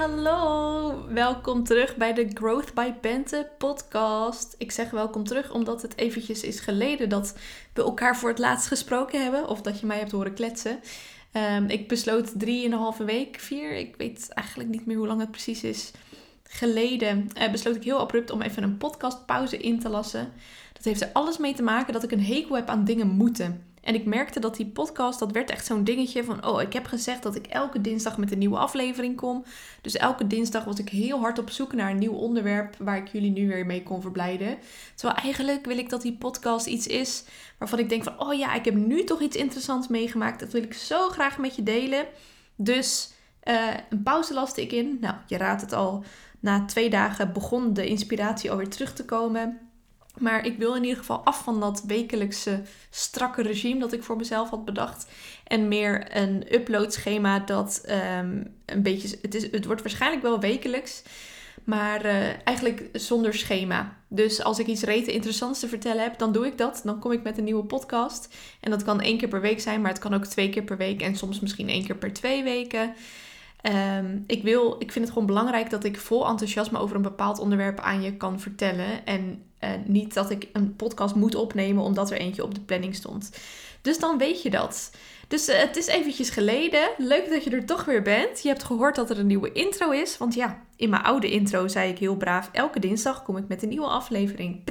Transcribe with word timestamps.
Hallo! 0.00 1.04
Welkom 1.08 1.64
terug 1.64 1.96
bij 1.96 2.12
de 2.12 2.30
Growth 2.34 2.74
by 2.74 2.92
Bente 3.00 3.50
podcast. 3.58 4.54
Ik 4.58 4.70
zeg 4.70 4.90
welkom 4.90 5.24
terug 5.24 5.52
omdat 5.52 5.82
het 5.82 5.96
eventjes 5.96 6.42
is 6.42 6.60
geleden 6.60 7.08
dat 7.08 7.36
we 7.74 7.82
elkaar 7.82 8.16
voor 8.16 8.28
het 8.28 8.38
laatst 8.38 8.66
gesproken 8.66 9.22
hebben. 9.22 9.48
Of 9.48 9.60
dat 9.60 9.80
je 9.80 9.86
mij 9.86 9.98
hebt 9.98 10.10
horen 10.10 10.34
kletsen. 10.34 10.80
Um, 11.32 11.66
ik 11.68 11.88
besloot 11.88 12.38
drieënhalve 12.38 13.04
week, 13.04 13.38
vier, 13.40 13.72
ik 13.72 13.94
weet 13.96 14.28
eigenlijk 14.28 14.68
niet 14.68 14.86
meer 14.86 14.96
hoe 14.96 15.06
lang 15.06 15.20
het 15.20 15.30
precies 15.30 15.62
is, 15.62 15.90
geleden 16.42 17.28
uh, 17.38 17.50
besloot 17.50 17.76
ik 17.76 17.84
heel 17.84 18.00
abrupt 18.00 18.30
om 18.30 18.42
even 18.42 18.62
een 18.62 18.78
podcastpauze 18.78 19.56
in 19.56 19.80
te 19.80 19.88
lassen. 19.88 20.32
Dat 20.72 20.84
heeft 20.84 21.00
er 21.00 21.10
alles 21.12 21.38
mee 21.38 21.54
te 21.54 21.62
maken 21.62 21.92
dat 21.92 22.02
ik 22.02 22.12
een 22.12 22.24
hekel 22.24 22.54
heb 22.56 22.68
aan 22.68 22.84
dingen 22.84 23.08
moeten. 23.08 23.69
En 23.80 23.94
ik 23.94 24.04
merkte 24.04 24.40
dat 24.40 24.56
die 24.56 24.66
podcast, 24.66 25.18
dat 25.18 25.32
werd 25.32 25.50
echt 25.50 25.66
zo'n 25.66 25.84
dingetje 25.84 26.24
van, 26.24 26.46
oh, 26.46 26.62
ik 26.62 26.72
heb 26.72 26.86
gezegd 26.86 27.22
dat 27.22 27.36
ik 27.36 27.46
elke 27.46 27.80
dinsdag 27.80 28.18
met 28.18 28.32
een 28.32 28.38
nieuwe 28.38 28.58
aflevering 28.58 29.16
kom. 29.16 29.44
Dus 29.80 29.96
elke 29.96 30.26
dinsdag 30.26 30.64
was 30.64 30.78
ik 30.78 30.88
heel 30.88 31.20
hard 31.20 31.38
op 31.38 31.50
zoek 31.50 31.72
naar 31.72 31.90
een 31.90 31.98
nieuw 31.98 32.12
onderwerp 32.12 32.76
waar 32.78 32.96
ik 32.96 33.08
jullie 33.08 33.30
nu 33.30 33.48
weer 33.48 33.66
mee 33.66 33.82
kon 33.82 34.00
verblijden. 34.00 34.58
Terwijl 34.94 35.18
eigenlijk 35.18 35.66
wil 35.66 35.78
ik 35.78 35.90
dat 35.90 36.02
die 36.02 36.16
podcast 36.16 36.66
iets 36.66 36.86
is 36.86 37.24
waarvan 37.58 37.78
ik 37.78 37.88
denk 37.88 38.02
van, 38.02 38.20
oh 38.20 38.34
ja, 38.34 38.54
ik 38.54 38.64
heb 38.64 38.74
nu 38.74 39.04
toch 39.04 39.20
iets 39.20 39.36
interessants 39.36 39.88
meegemaakt. 39.88 40.40
Dat 40.40 40.52
wil 40.52 40.62
ik 40.62 40.74
zo 40.74 41.08
graag 41.08 41.38
met 41.38 41.56
je 41.56 41.62
delen. 41.62 42.06
Dus 42.56 43.12
uh, 43.44 43.74
een 43.90 44.02
pauze 44.02 44.34
laste 44.34 44.62
ik 44.62 44.72
in. 44.72 44.98
Nou, 45.00 45.14
je 45.26 45.36
raadt 45.36 45.60
het 45.60 45.72
al. 45.72 46.04
Na 46.40 46.64
twee 46.64 46.90
dagen 46.90 47.32
begon 47.32 47.74
de 47.74 47.86
inspiratie 47.86 48.50
alweer 48.50 48.68
terug 48.68 48.92
te 48.92 49.04
komen. 49.04 49.69
Maar 50.20 50.46
ik 50.46 50.58
wil 50.58 50.74
in 50.74 50.82
ieder 50.82 50.98
geval 50.98 51.24
af 51.24 51.42
van 51.42 51.60
dat 51.60 51.82
wekelijkse 51.86 52.62
strakke 52.90 53.42
regime 53.42 53.80
dat 53.80 53.92
ik 53.92 54.02
voor 54.02 54.16
mezelf 54.16 54.50
had 54.50 54.64
bedacht. 54.64 55.06
En 55.44 55.68
meer 55.68 56.16
een 56.16 56.54
uploadschema 56.54 57.38
dat 57.38 57.84
um, 58.18 58.54
een 58.66 58.82
beetje. 58.82 59.18
Het, 59.22 59.34
is, 59.34 59.50
het 59.50 59.64
wordt 59.64 59.82
waarschijnlijk 59.82 60.22
wel 60.22 60.40
wekelijks. 60.40 61.02
Maar 61.64 62.04
uh, 62.04 62.46
eigenlijk 62.46 62.88
zonder 62.92 63.34
schema. 63.34 63.96
Dus 64.08 64.42
als 64.42 64.58
ik 64.58 64.66
iets 64.66 64.82
rete 64.82 65.12
interessants 65.12 65.60
te 65.60 65.68
vertellen 65.68 66.02
heb, 66.02 66.18
dan 66.18 66.32
doe 66.32 66.46
ik 66.46 66.58
dat. 66.58 66.80
Dan 66.84 66.98
kom 66.98 67.12
ik 67.12 67.22
met 67.22 67.38
een 67.38 67.44
nieuwe 67.44 67.64
podcast. 67.64 68.34
En 68.60 68.70
dat 68.70 68.84
kan 68.84 69.00
één 69.00 69.18
keer 69.18 69.28
per 69.28 69.40
week 69.40 69.60
zijn, 69.60 69.80
maar 69.80 69.90
het 69.90 70.00
kan 70.00 70.14
ook 70.14 70.26
twee 70.26 70.50
keer 70.50 70.62
per 70.62 70.76
week. 70.76 71.02
En 71.02 71.16
soms 71.16 71.40
misschien 71.40 71.68
één 71.68 71.84
keer 71.84 71.96
per 71.96 72.12
twee 72.12 72.42
weken. 72.42 72.94
Um, 73.62 74.24
ik, 74.26 74.42
wil, 74.42 74.76
ik 74.78 74.92
vind 74.92 75.04
het 75.04 75.12
gewoon 75.12 75.28
belangrijk 75.28 75.70
dat 75.70 75.84
ik 75.84 75.98
vol 75.98 76.28
enthousiasme 76.28 76.78
over 76.78 76.96
een 76.96 77.02
bepaald 77.02 77.38
onderwerp 77.38 77.80
aan 77.80 78.02
je 78.02 78.16
kan 78.16 78.40
vertellen. 78.40 79.06
En 79.06 79.42
uh, 79.60 79.70
niet 79.84 80.14
dat 80.14 80.30
ik 80.30 80.48
een 80.52 80.76
podcast 80.76 81.14
moet 81.14 81.34
opnemen 81.34 81.84
omdat 81.84 82.10
er 82.10 82.18
eentje 82.18 82.44
op 82.44 82.54
de 82.54 82.60
planning 82.60 82.94
stond. 82.94 83.30
Dus 83.82 83.98
dan 83.98 84.18
weet 84.18 84.42
je 84.42 84.50
dat. 84.50 84.90
Dus 85.30 85.48
uh, 85.48 85.56
het 85.56 85.76
is 85.76 85.86
eventjes 85.86 86.30
geleden. 86.30 86.88
Leuk 86.96 87.30
dat 87.30 87.44
je 87.44 87.50
er 87.50 87.64
toch 87.64 87.84
weer 87.84 88.02
bent. 88.02 88.42
Je 88.42 88.48
hebt 88.48 88.64
gehoord 88.64 88.94
dat 88.94 89.10
er 89.10 89.18
een 89.18 89.26
nieuwe 89.26 89.52
intro 89.52 89.90
is. 89.90 90.18
Want 90.18 90.34
ja, 90.34 90.62
in 90.76 90.90
mijn 90.90 91.02
oude 91.02 91.30
intro 91.30 91.68
zei 91.68 91.90
ik 91.90 91.98
heel 91.98 92.16
braaf: 92.16 92.50
elke 92.52 92.80
dinsdag 92.80 93.22
kom 93.22 93.36
ik 93.36 93.48
met 93.48 93.62
een 93.62 93.68
nieuwe 93.68 93.86
aflevering. 93.86 94.64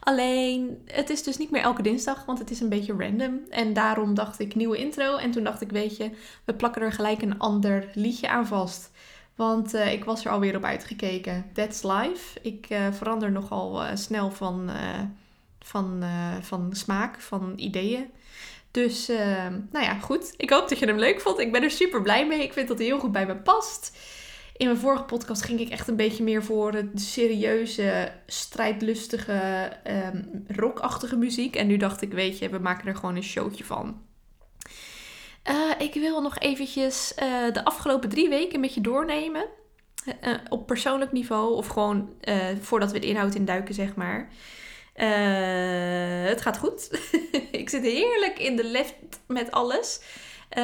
Alleen, 0.00 0.82
het 0.86 1.10
is 1.10 1.22
dus 1.22 1.36
niet 1.36 1.50
meer 1.50 1.62
elke 1.62 1.82
dinsdag, 1.82 2.24
want 2.24 2.38
het 2.38 2.50
is 2.50 2.60
een 2.60 2.68
beetje 2.68 2.94
random. 2.98 3.40
En 3.50 3.72
daarom 3.72 4.14
dacht 4.14 4.38
ik 4.38 4.54
nieuwe 4.54 4.76
intro. 4.76 5.16
En 5.16 5.30
toen 5.30 5.44
dacht 5.44 5.60
ik, 5.60 5.70
weet 5.70 5.96
je, 5.96 6.10
we 6.44 6.54
plakken 6.54 6.82
er 6.82 6.92
gelijk 6.92 7.22
een 7.22 7.38
ander 7.38 7.88
liedje 7.94 8.28
aan 8.28 8.46
vast. 8.46 8.90
Want 9.34 9.74
uh, 9.74 9.92
ik 9.92 10.04
was 10.04 10.24
er 10.24 10.30
alweer 10.30 10.56
op 10.56 10.64
uitgekeken. 10.64 11.44
That's 11.52 11.82
life. 11.82 12.38
Ik 12.42 12.66
uh, 12.70 12.92
verander 12.92 13.32
nogal 13.32 13.96
snel 13.96 14.30
van, 14.30 14.70
van, 15.58 16.04
van 16.40 16.68
smaak, 16.72 17.20
van 17.20 17.52
ideeën. 17.56 18.10
Dus, 18.82 19.06
nou 19.70 19.84
ja, 19.84 19.94
goed. 19.94 20.34
Ik 20.36 20.50
hoop 20.50 20.68
dat 20.68 20.78
je 20.78 20.86
hem 20.86 20.98
leuk 20.98 21.20
vond. 21.20 21.38
Ik 21.38 21.52
ben 21.52 21.62
er 21.62 21.70
super 21.70 22.02
blij 22.02 22.26
mee. 22.26 22.42
Ik 22.42 22.52
vind 22.52 22.68
dat 22.68 22.78
hij 22.78 22.86
heel 22.86 22.98
goed 22.98 23.12
bij 23.12 23.26
me 23.26 23.36
past. 23.36 23.96
In 24.56 24.66
mijn 24.66 24.78
vorige 24.78 25.02
podcast 25.02 25.42
ging 25.42 25.60
ik 25.60 25.68
echt 25.68 25.88
een 25.88 25.96
beetje 25.96 26.22
meer 26.22 26.44
voor 26.44 26.72
de 26.72 26.90
serieuze, 26.94 28.12
strijdlustige, 28.26 29.70
um, 30.14 30.44
rockachtige 30.48 31.16
muziek. 31.16 31.56
En 31.56 31.66
nu 31.66 31.76
dacht 31.76 32.02
ik, 32.02 32.12
weet 32.12 32.38
je, 32.38 32.48
we 32.48 32.58
maken 32.58 32.88
er 32.88 32.96
gewoon 32.96 33.16
een 33.16 33.22
showtje 33.22 33.64
van. 33.64 34.02
Uh, 35.50 35.70
ik 35.78 35.94
wil 35.94 36.22
nog 36.22 36.38
eventjes 36.38 37.14
uh, 37.22 37.52
de 37.52 37.64
afgelopen 37.64 38.08
drie 38.08 38.28
weken 38.28 38.60
met 38.60 38.74
je 38.74 38.80
doornemen. 38.80 39.46
Uh, 40.06 40.34
op 40.48 40.66
persoonlijk 40.66 41.12
niveau 41.12 41.54
of 41.54 41.66
gewoon 41.66 42.12
voordat 42.60 42.92
we 42.92 42.98
de 42.98 43.06
inhoud 43.06 43.34
induiken, 43.34 43.74
zeg 43.74 43.94
maar. 43.94 44.28
Het 46.28 46.40
gaat 46.40 46.58
goed. 46.58 47.00
ik 47.50 47.68
zit 47.68 47.82
heerlijk 47.82 48.38
in 48.38 48.56
de 48.56 48.64
lift 48.64 48.94
met 49.26 49.50
alles. 49.50 50.00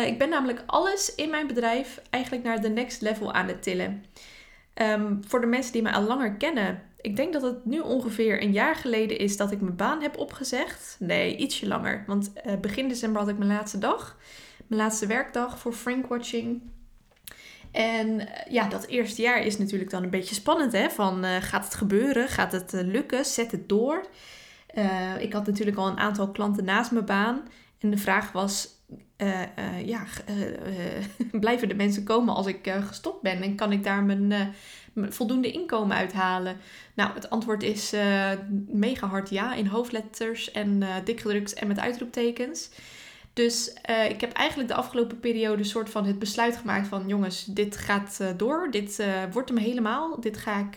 ik 0.06 0.19
ben 0.19 0.28
namelijk 0.28 0.62
alles 0.67 1.15
in 1.15 1.31
mijn 1.31 1.47
bedrijf 1.47 2.00
eigenlijk 2.11 2.44
naar 2.44 2.61
de 2.61 2.69
next 2.69 3.03
level 3.03 3.33
aan 3.33 3.49
het 3.49 3.62
tillen. 3.62 4.05
Um, 4.75 5.21
voor 5.27 5.41
de 5.41 5.47
mensen 5.47 5.73
die 5.73 5.83
mij 5.83 5.93
al 5.93 6.03
langer 6.03 6.33
kennen, 6.33 6.83
ik 7.00 7.17
denk 7.17 7.33
dat 7.33 7.43
het 7.43 7.65
nu 7.65 7.81
ongeveer 7.81 8.43
een 8.43 8.53
jaar 8.53 8.77
geleden 8.77 9.19
is 9.19 9.37
dat 9.37 9.50
ik 9.50 9.61
mijn 9.61 9.77
baan 9.77 10.03
heb 10.03 10.19
opgezegd. 10.19 10.97
Nee, 10.99 11.37
ietsje 11.37 11.67
langer. 11.67 12.05
Want 12.06 12.33
begin 12.61 12.89
december 12.89 13.21
had 13.21 13.31
ik 13.31 13.39
mijn 13.39 13.50
laatste 13.50 13.78
dag 13.78 14.17
mijn 14.67 14.81
laatste 14.81 15.06
werkdag 15.06 15.59
voor 15.59 15.73
Frankwatching. 15.73 16.62
En 17.75 18.29
eh, 18.29 18.53
ja, 18.53 18.69
dat 18.69 18.87
eerste 18.87 19.23
jaar 19.23 19.43
is 19.43 19.59
natuurlijk 19.59 19.91
dan 19.91 20.03
een 20.03 20.11
beetje 20.11 20.35
spannend. 20.35 20.73
Hè? 20.73 20.91
Van 20.91 21.25
uh, 21.25 21.37
gaat 21.41 21.65
het 21.65 21.75
gebeuren? 21.75 22.29
Gaat 22.29 22.53
het 22.53 22.73
uh, 22.75 22.81
lukken? 22.81 23.25
Zet 23.25 23.51
het 23.51 23.69
door. 23.69 24.07
Ik 25.19 25.33
had 25.33 25.47
natuurlijk 25.47 25.77
al 25.77 25.87
een 25.87 25.99
aantal 25.99 26.31
klanten 26.31 26.65
naast 26.65 26.91
mijn 26.91 27.05
baan. 27.05 27.43
En 27.79 27.91
de 27.91 27.97
vraag 27.97 28.33
was: 28.33 28.69
ja, 29.85 30.05
blijven 31.41 31.69
de 31.69 31.75
mensen 31.75 32.05
komen 32.05 32.35
als 32.35 32.47
ik 32.47 32.75
gestopt 32.89 33.23
ben? 33.23 33.43
En 33.43 33.55
kan 33.55 33.73
ik 33.73 33.85
daar 33.85 34.03
mijn, 34.03 34.55
voldoende 34.95 35.51
inkomen 35.51 35.97
uithalen? 35.97 36.56
Nou, 36.95 37.15
het 37.15 37.31
antwoord 37.31 37.62
is 37.62 37.93
mega 38.67 39.06
hard 39.06 39.31
ja 39.31 39.55
in 39.55 39.67
hoofdletters 39.67 40.51
en 40.51 40.83
dik 41.05 41.21
gedrukt 41.21 41.55
en 41.55 41.67
met 41.67 41.79
uitroeptekens. 41.79 42.71
Dus 43.34 43.77
uh, 43.91 44.11
ik 44.11 44.21
heb 44.21 44.33
eigenlijk 44.33 44.69
de 44.69 44.75
afgelopen 44.75 45.21
periode 45.21 45.59
een 45.59 45.65
soort 45.65 45.91
van 45.91 46.06
het 46.06 46.19
besluit 46.19 46.56
gemaakt 46.56 46.89
van 46.89 47.09
jongens, 47.09 47.45
dit 47.45 47.77
gaat 47.77 48.19
uh, 48.21 48.28
door, 48.37 48.71
dit 48.71 48.99
uh, 48.99 49.06
wordt 49.33 49.49
hem 49.49 49.59
helemaal, 49.59 50.21
dit 50.21 50.37
ga 50.37 50.59
ik 50.59 50.77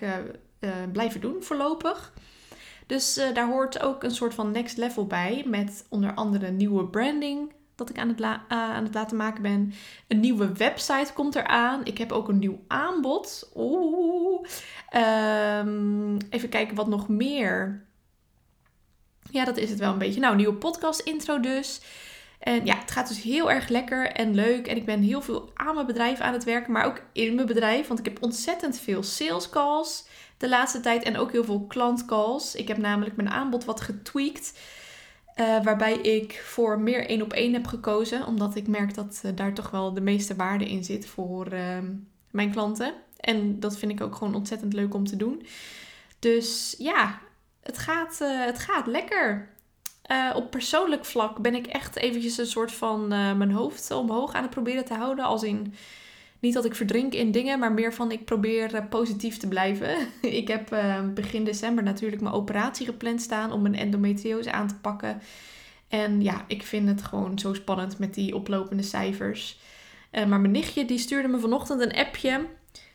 blijven 0.91 1.21
doen 1.21 1.43
voorlopig. 1.43 2.13
Dus 2.85 3.19
daar 3.33 3.47
hoort 3.47 3.81
ook 3.81 4.03
een 4.03 4.11
soort 4.11 4.33
van 4.33 4.51
next 4.51 4.77
level 4.77 5.07
bij 5.07 5.43
met 5.45 5.85
onder 5.89 6.13
andere 6.13 6.51
nieuwe 6.51 6.85
branding 6.85 7.53
dat 7.75 7.89
ik 7.89 7.97
aan 7.97 8.07
het, 8.07 8.21
aan 8.47 8.83
het 8.83 8.93
laten 8.93 9.17
maken 9.17 9.41
ben. 9.41 9.73
Een 10.07 10.19
nieuwe 10.19 10.53
website 10.53 11.13
komt 11.13 11.35
eraan. 11.35 11.85
Ik 11.85 11.97
heb 11.97 12.11
ook 12.11 12.27
een 12.27 12.39
nieuw 12.39 12.59
aanbod. 12.67 13.51
Oeh. 13.55 14.47
Um, 15.59 16.17
even 16.29 16.49
kijken 16.49 16.75
wat 16.75 16.87
nog 16.87 17.07
meer. 17.07 17.85
Ja, 19.31 19.45
dat 19.45 19.57
is 19.57 19.69
het 19.69 19.79
wel 19.79 19.91
een 19.91 19.97
beetje. 19.97 20.19
Nou, 20.19 20.35
nieuwe 20.35 20.53
podcast 20.53 20.99
intro 20.99 21.39
dus. 21.39 21.81
En 22.39 22.65
ja, 22.65 22.77
het 22.77 22.91
gaat 22.91 23.07
dus 23.07 23.21
heel 23.21 23.51
erg 23.51 23.67
lekker 23.69 24.11
en 24.11 24.35
leuk. 24.35 24.67
En 24.67 24.75
ik 24.75 24.85
ben 24.85 25.01
heel 25.01 25.21
veel 25.21 25.51
aan 25.53 25.73
mijn 25.73 25.87
bedrijf 25.87 26.19
aan 26.19 26.33
het 26.33 26.43
werken, 26.43 26.71
maar 26.71 26.85
ook 26.85 27.01
in 27.11 27.35
mijn 27.35 27.47
bedrijf. 27.47 27.87
Want 27.87 27.99
ik 27.99 28.05
heb 28.05 28.23
ontzettend 28.23 28.79
veel 28.79 29.03
sales 29.03 29.49
calls 29.49 30.05
de 30.37 30.49
laatste 30.49 30.79
tijd 30.79 31.03
en 31.03 31.17
ook 31.17 31.31
heel 31.31 31.43
veel 31.43 31.65
klantcalls. 31.67 32.55
Ik 32.55 32.67
heb 32.67 32.77
namelijk 32.77 33.15
mijn 33.15 33.29
aanbod 33.29 33.65
wat 33.65 33.81
getweakt. 33.81 34.59
Uh, 35.39 35.63
waarbij 35.63 35.93
ik 35.93 36.41
voor 36.45 36.79
meer 36.79 37.09
één 37.09 37.21
op 37.21 37.33
één 37.33 37.53
heb 37.53 37.67
gekozen. 37.67 38.25
Omdat 38.25 38.55
ik 38.55 38.67
merk 38.67 38.93
dat 38.93 39.21
uh, 39.25 39.31
daar 39.35 39.53
toch 39.53 39.69
wel 39.69 39.93
de 39.93 40.01
meeste 40.01 40.35
waarde 40.35 40.69
in 40.69 40.83
zit 40.83 41.05
voor 41.05 41.53
uh, 41.53 41.77
mijn 42.31 42.51
klanten. 42.51 42.93
En 43.19 43.59
dat 43.59 43.77
vind 43.77 43.91
ik 43.91 44.01
ook 44.01 44.15
gewoon 44.15 44.35
ontzettend 44.35 44.73
leuk 44.73 44.93
om 44.93 45.05
te 45.05 45.15
doen. 45.15 45.45
Dus 46.19 46.75
ja, 46.77 47.19
het 47.63 47.77
gaat, 47.77 48.19
uh, 48.21 48.45
het 48.45 48.59
gaat 48.59 48.87
lekker. 48.87 49.49
Uh, 50.07 50.31
op 50.35 50.51
persoonlijk 50.51 51.05
vlak 51.05 51.37
ben 51.41 51.55
ik 51.55 51.67
echt 51.67 51.95
eventjes 51.95 52.37
een 52.37 52.45
soort 52.45 52.71
van 52.71 53.01
uh, 53.13 53.33
mijn 53.33 53.51
hoofd 53.51 53.91
omhoog 53.91 54.33
aan 54.33 54.41
het 54.41 54.51
proberen 54.51 54.85
te 54.85 54.93
houden. 54.93 55.25
Als 55.25 55.43
in, 55.43 55.73
niet 56.39 56.53
dat 56.53 56.65
ik 56.65 56.75
verdrink 56.75 57.13
in 57.13 57.31
dingen, 57.31 57.59
maar 57.59 57.71
meer 57.71 57.93
van 57.93 58.11
ik 58.11 58.25
probeer 58.25 58.75
uh, 58.75 58.81
positief 58.89 59.37
te 59.37 59.47
blijven. 59.47 59.97
ik 60.21 60.47
heb 60.47 60.69
begin 61.13 61.43
december 61.43 61.83
natuurlijk 61.83 62.21
mijn 62.21 62.35
operatie 62.35 62.85
gepland 62.85 63.21
staan 63.21 63.51
om 63.51 63.61
mijn 63.61 63.75
endometriose 63.75 64.51
aan 64.51 64.67
te 64.67 64.79
pakken. 64.79 65.21
En 65.87 66.21
ja, 66.21 66.45
ik 66.47 66.63
vind 66.63 66.87
het 66.87 67.03
gewoon 67.03 67.39
zo 67.39 67.53
spannend 67.53 67.99
met 67.99 68.13
die 68.13 68.35
oplopende 68.35 68.83
cijfers. 68.83 69.59
maar 70.11 70.39
mijn 70.39 70.51
nichtje 70.51 70.85
die 70.85 70.97
stuurde 70.97 71.27
me 71.27 71.39
vanochtend 71.39 71.81
een 71.81 71.95
appje. 71.95 72.45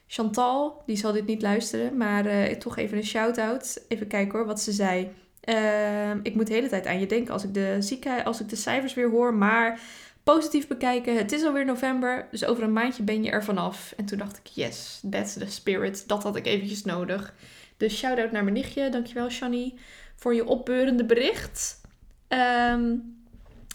Chantal, 0.07 0.83
die 0.87 0.97
zal 0.97 1.13
dit 1.13 1.27
niet 1.27 1.43
luisteren, 1.43 1.97
maar 1.97 2.57
toch 2.59 2.77
even 2.77 2.97
een 2.97 3.05
shout-out. 3.05 3.85
Even 3.89 4.07
kijken 4.07 4.39
hoor, 4.39 4.47
wat 4.47 4.61
ze 4.61 4.73
zei. 4.73 5.11
Uh, 5.49 6.15
ik 6.23 6.35
moet 6.35 6.47
de 6.47 6.55
hele 6.55 6.69
tijd 6.69 6.87
aan 6.87 7.01
je 7.01 7.07
denken 7.07 7.33
als 7.33 7.45
ik 7.45 7.55
de 7.55 8.21
als 8.25 8.41
ik 8.41 8.49
de 8.49 8.57
cijfers 8.57 8.95
weer 8.95 9.11
hoor. 9.11 9.35
Maar 9.35 9.81
positief 10.23 10.67
bekijken, 10.67 11.17
het 11.17 11.33
is 11.33 11.45
alweer 11.45 11.65
november, 11.65 12.27
dus 12.31 12.45
over 12.45 12.63
een 12.63 12.73
maandje 12.73 13.03
ben 13.03 13.23
je 13.23 13.31
er 13.31 13.45
vanaf. 13.45 13.95
En 13.97 14.05
toen 14.05 14.19
dacht 14.19 14.39
ik, 14.39 14.47
yes, 14.47 15.03
that's 15.11 15.33
the 15.33 15.51
spirit. 15.51 16.09
Dat 16.09 16.23
had 16.23 16.37
ik 16.37 16.47
eventjes 16.47 16.85
nodig. 16.85 17.35
Dus 17.77 17.99
shout-out 17.99 18.33
naar 18.33 18.43
mijn 18.43 18.55
nichtje. 18.55 18.89
Dankjewel, 18.89 19.31
Shani, 19.31 19.79
voor 20.17 20.35
je 20.35 20.47
opbeurende 20.47 21.05
bericht. 21.05 21.81
Um, 22.29 23.21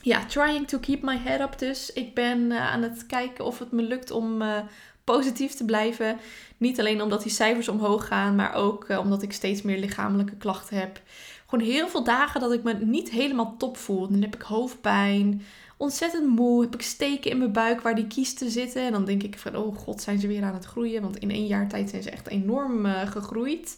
ja, 0.02 0.26
trying 0.26 0.68
to 0.68 0.80
keep 0.80 1.02
my 1.02 1.18
head 1.18 1.40
up 1.40 1.60
dus. 1.60 1.94
Ik 1.94 2.14
ben 2.14 2.40
uh, 2.52 2.72
aan 2.72 2.82
het 2.82 3.06
kijken 3.06 3.46
of 3.46 3.60
het 3.60 3.72
me 3.72 3.82
lukt 3.82 4.12
om 4.12 4.42
uh, 4.42 4.60
positief 5.04 5.54
te 5.54 5.66
blijven. 5.66 6.18
Niet 6.58 6.80
alleen 6.80 7.02
omdat 7.02 7.24
die 7.24 7.32
cijfers 7.32 7.68
omhoog 7.68 8.08
gaan, 8.08 8.36
maar 8.36 8.54
ook 8.54 8.90
uh, 8.90 9.00
omdat 9.00 9.22
ik 9.22 9.34
steeds 9.34 9.62
meer 9.62 9.80
lichamelijke 9.80 10.36
klachten 10.36 10.78
heb. 10.78 11.02
Gewoon 11.48 11.66
heel 11.66 11.88
veel 11.88 12.04
dagen 12.04 12.42
dat 12.42 12.54
ik 12.54 12.64
me 12.64 12.74
niet 12.74 13.10
helemaal 13.10 13.56
top 13.58 13.78
voel. 13.78 14.08
Dan 14.08 14.22
heb 14.22 14.36
ik 14.36 14.42
hoofdpijn, 14.42 15.42
ontzettend 15.78 16.28
moe, 16.28 16.62
heb 16.62 16.74
ik 16.74 16.82
steken 16.82 17.32
in 17.32 17.38
mijn 17.38 17.52
buik 17.52 17.82
waar 17.82 17.96
die 17.96 18.08
kiesten 18.08 18.52
zitten. 18.52 18.82
En 18.86 18.92
dan 18.92 19.06
denk 19.06 19.24
ik 19.24 19.38
van, 19.38 19.56
oh 19.56 19.78
god, 19.78 20.02
zijn 20.02 20.20
ze 20.20 20.28
weer 20.28 20.44
aan 20.44 20.54
het 20.54 20.66
groeien? 20.66 21.02
Want 21.02 21.18
in 21.18 21.32
één 21.32 21.48
jaar 21.48 21.68
tijd 21.68 21.90
zijn 21.90 22.04
ze 22.04 22.10
echt 22.10 22.28
enorm 22.28 22.86
gegroeid. 22.86 23.78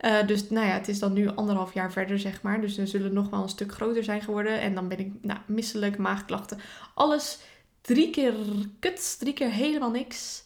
Uh, 0.00 0.26
dus 0.26 0.50
nou 0.50 0.66
ja, 0.66 0.72
het 0.72 0.88
is 0.88 0.98
dan 0.98 1.12
nu 1.12 1.28
anderhalf 1.28 1.74
jaar 1.74 1.92
verder, 1.92 2.18
zeg 2.18 2.42
maar. 2.42 2.60
Dus 2.60 2.74
ze 2.74 2.86
zullen 2.86 3.12
nog 3.12 3.30
wel 3.30 3.42
een 3.42 3.48
stuk 3.48 3.72
groter 3.72 4.04
zijn 4.04 4.22
geworden. 4.22 4.60
En 4.60 4.74
dan 4.74 4.88
ben 4.88 4.98
ik 4.98 5.12
nou, 5.20 5.38
misselijk, 5.46 5.98
maagklachten. 5.98 6.58
Alles 6.94 7.38
drie 7.80 8.10
keer 8.10 8.34
kut, 8.80 9.16
drie 9.18 9.32
keer 9.32 9.50
helemaal 9.50 9.90
niks. 9.90 10.44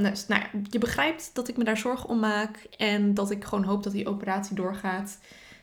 Dus, 0.00 0.26
nou 0.26 0.40
ja, 0.40 0.48
je 0.70 0.78
begrijpt 0.78 1.30
dat 1.34 1.48
ik 1.48 1.56
me 1.56 1.64
daar 1.64 1.76
zorgen 1.76 2.08
om 2.08 2.18
maak. 2.18 2.66
En 2.76 3.14
dat 3.14 3.30
ik 3.30 3.44
gewoon 3.44 3.64
hoop 3.64 3.82
dat 3.82 3.92
die 3.92 4.08
operatie 4.08 4.56
doorgaat. 4.56 5.18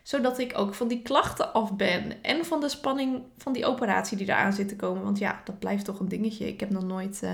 Zodat 0.09 0.39
ik 0.39 0.57
ook 0.57 0.73
van 0.73 0.87
die 0.87 1.01
klachten 1.01 1.53
af 1.53 1.75
ben. 1.75 2.23
En 2.23 2.45
van 2.45 2.59
de 2.59 2.69
spanning 2.69 3.21
van 3.37 3.53
die 3.53 3.65
operatie 3.65 4.17
die 4.17 4.27
eraan 4.27 4.53
zit 4.53 4.67
te 4.67 4.75
komen. 4.75 5.03
Want 5.03 5.19
ja, 5.19 5.41
dat 5.43 5.59
blijft 5.59 5.85
toch 5.85 5.99
een 5.99 6.07
dingetje. 6.07 6.47
Ik 6.47 6.59
heb 6.59 6.69
nog 6.69 6.83
nooit... 6.83 7.19
Uh, 7.23 7.31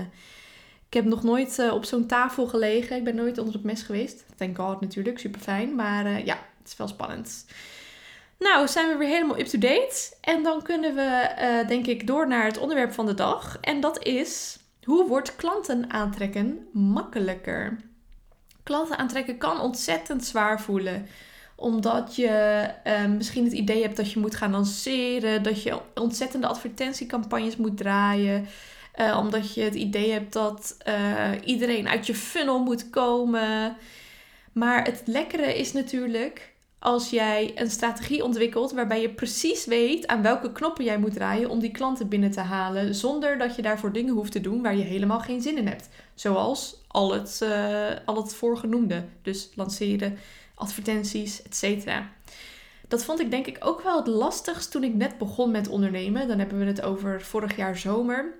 ik 0.86 0.94
heb 0.94 1.04
nog 1.04 1.22
nooit 1.22 1.58
uh, 1.58 1.72
op 1.72 1.84
zo'n 1.84 2.06
tafel 2.06 2.46
gelegen. 2.46 2.96
Ik 2.96 3.04
ben 3.04 3.14
nooit 3.14 3.38
onder 3.38 3.54
het 3.54 3.62
mes 3.62 3.82
geweest. 3.82 4.24
Thank 4.36 4.56
God 4.58 4.80
natuurlijk, 4.80 5.18
super 5.18 5.40
fijn. 5.40 5.74
Maar 5.74 6.06
uh, 6.06 6.24
ja, 6.24 6.38
het 6.58 6.68
is 6.68 6.76
wel 6.76 6.88
spannend. 6.88 7.46
Nou, 8.38 8.68
zijn 8.68 8.88
we 8.88 8.96
weer 8.96 9.08
helemaal 9.08 9.38
up-to-date. 9.38 10.16
En 10.20 10.42
dan 10.42 10.62
kunnen 10.62 10.94
we, 10.94 11.64
denk 11.68 11.86
ik, 11.86 12.06
door 12.06 12.28
naar 12.28 12.44
het 12.44 12.58
onderwerp 12.58 12.92
van 12.92 13.06
de 13.06 13.14
dag. 13.14 13.58
En 13.60 13.80
dat 13.80 14.04
is, 14.04 14.58
hoe 14.82 15.08
wordt 15.08 15.36
klanten 15.36 15.90
aantrekken 15.90 16.68
makkelijker? 16.72 17.76
Klanten 18.62 18.98
aantrekken 18.98 19.38
kan 19.38 19.60
ontzettend 19.60 20.24
zwaar 20.24 20.60
voelen 20.60 21.06
omdat 21.56 22.16
je 22.16 22.68
misschien 23.16 23.44
het 23.44 23.52
idee 23.52 23.82
hebt 23.82 23.96
dat 23.96 24.12
je 24.12 24.20
moet 24.20 24.34
gaan 24.34 24.50
lanceren, 24.50 25.42
dat 25.42 25.62
je 25.62 25.78
ontzettende 25.94 26.46
advertentiecampagnes 26.46 27.56
moet 27.56 27.76
draaien, 27.76 28.46
uh, 29.00 29.18
omdat 29.18 29.54
je 29.54 29.62
het 29.62 29.74
idee 29.74 30.10
hebt 30.10 30.32
dat 30.32 30.76
uh, 30.88 31.30
iedereen 31.44 31.88
uit 31.88 32.06
je 32.06 32.14
funnel 32.14 32.62
moet 32.62 32.90
komen. 32.90 33.76
Maar 34.52 34.84
het 34.84 35.02
lekkere 35.04 35.58
is 35.58 35.72
natuurlijk 35.72 36.54
als 36.78 37.10
jij 37.10 37.52
een 37.54 37.70
strategie 37.70 38.24
ontwikkelt 38.24 38.72
waarbij 38.72 39.00
je 39.00 39.10
precies 39.10 39.64
weet 39.64 40.06
aan 40.06 40.22
welke 40.22 40.52
knoppen 40.52 40.84
jij 40.84 40.98
moet 40.98 41.12
draaien 41.12 41.50
om 41.50 41.58
die 41.58 41.70
klanten 41.70 42.08
binnen 42.08 42.30
te 42.30 42.40
halen, 42.40 42.94
zonder 42.94 43.38
dat 43.38 43.56
je 43.56 43.62
daarvoor 43.62 43.92
dingen 43.92 44.14
hoeft 44.14 44.32
te 44.32 44.40
doen 44.40 44.62
waar 44.62 44.76
je 44.76 44.82
helemaal 44.82 45.20
geen 45.20 45.42
zin 45.42 45.56
in 45.56 45.66
hebt. 45.66 45.88
Zoals 46.14 46.84
al 46.88 47.12
het, 47.12 47.40
uh, 47.42 47.86
al 48.04 48.16
het 48.16 48.34
voorgenoemde. 48.34 49.04
Dus 49.22 49.50
lanceren, 49.54 50.18
advertenties, 50.56 51.42
etc. 51.42 51.90
Dat 52.88 53.04
vond 53.04 53.20
ik 53.20 53.30
denk 53.30 53.46
ik 53.46 53.56
ook 53.60 53.82
wel 53.82 53.96
het 53.96 54.06
lastigst 54.06 54.70
toen 54.70 54.84
ik 54.84 54.94
net 54.94 55.18
begon 55.18 55.50
met 55.50 55.68
ondernemen. 55.68 56.28
Dan 56.28 56.38
hebben 56.38 56.58
we 56.58 56.64
het 56.64 56.82
over 56.82 57.22
vorig 57.22 57.56
jaar 57.56 57.76
zomer. 57.76 58.34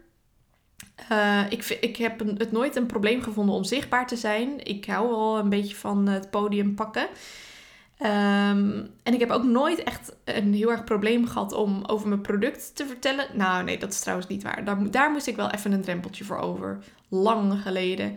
Uh, 1.13 1.43
ik, 1.49 1.79
ik 1.81 1.97
heb 1.97 2.19
het 2.19 2.53
nooit 2.53 2.77
een 2.77 2.87
probleem 2.87 3.23
gevonden 3.23 3.55
om 3.55 3.65
zichtbaar 3.65 4.07
te 4.07 4.17
zijn. 4.17 4.65
Ik 4.65 4.87
hou 4.87 5.09
wel 5.09 5.39
een 5.39 5.49
beetje 5.49 5.77
van 5.77 6.07
het 6.07 6.31
podium 6.31 6.75
pakken. 6.75 7.09
Um, 8.01 8.91
en 9.03 9.15
ik 9.15 9.21
heb 9.21 9.31
ook 9.31 9.45
nooit 9.45 9.83
echt 9.83 10.13
een 10.25 10.55
heel 10.55 10.71
erg 10.71 10.85
probleem 10.85 11.27
gehad 11.27 11.53
om 11.53 11.85
over 11.85 12.09
mijn 12.09 12.21
product 12.21 12.77
te 12.77 12.87
vertellen. 12.87 13.27
Nou, 13.33 13.65
nee, 13.65 13.79
dat 13.79 13.93
is 13.93 14.01
trouwens 14.01 14.29
niet 14.29 14.43
waar. 14.43 14.65
Daar, 14.65 14.91
daar 14.91 15.11
moest 15.11 15.27
ik 15.27 15.37
wel 15.37 15.51
even 15.51 15.73
een 15.73 15.83
drempeltje 15.83 16.25
voor 16.25 16.39
over. 16.39 16.79
Lang 17.09 17.63
geleden. 17.63 18.11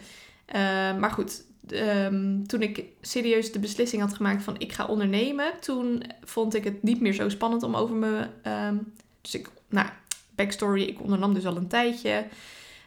Uh, 0.55 0.97
maar 0.97 1.11
goed, 1.11 1.43
um, 1.71 2.47
toen 2.47 2.61
ik 2.61 2.83
serieus 3.01 3.51
de 3.51 3.59
beslissing 3.59 4.01
had 4.01 4.13
gemaakt 4.13 4.43
van 4.43 4.59
ik 4.59 4.73
ga 4.73 4.85
ondernemen, 4.85 5.51
toen 5.59 6.03
vond 6.23 6.55
ik 6.55 6.63
het 6.63 6.83
niet 6.83 7.01
meer 7.01 7.13
zo 7.13 7.29
spannend 7.29 7.63
om 7.63 7.75
over 7.75 7.95
me. 7.95 8.27
Um, 8.67 8.93
dus 9.21 9.35
ik, 9.35 9.49
nou, 9.69 9.89
backstory, 10.35 10.83
ik 10.83 11.01
ondernam 11.01 11.33
dus 11.33 11.45
al 11.45 11.55
een 11.55 11.67
tijdje. 11.67 12.25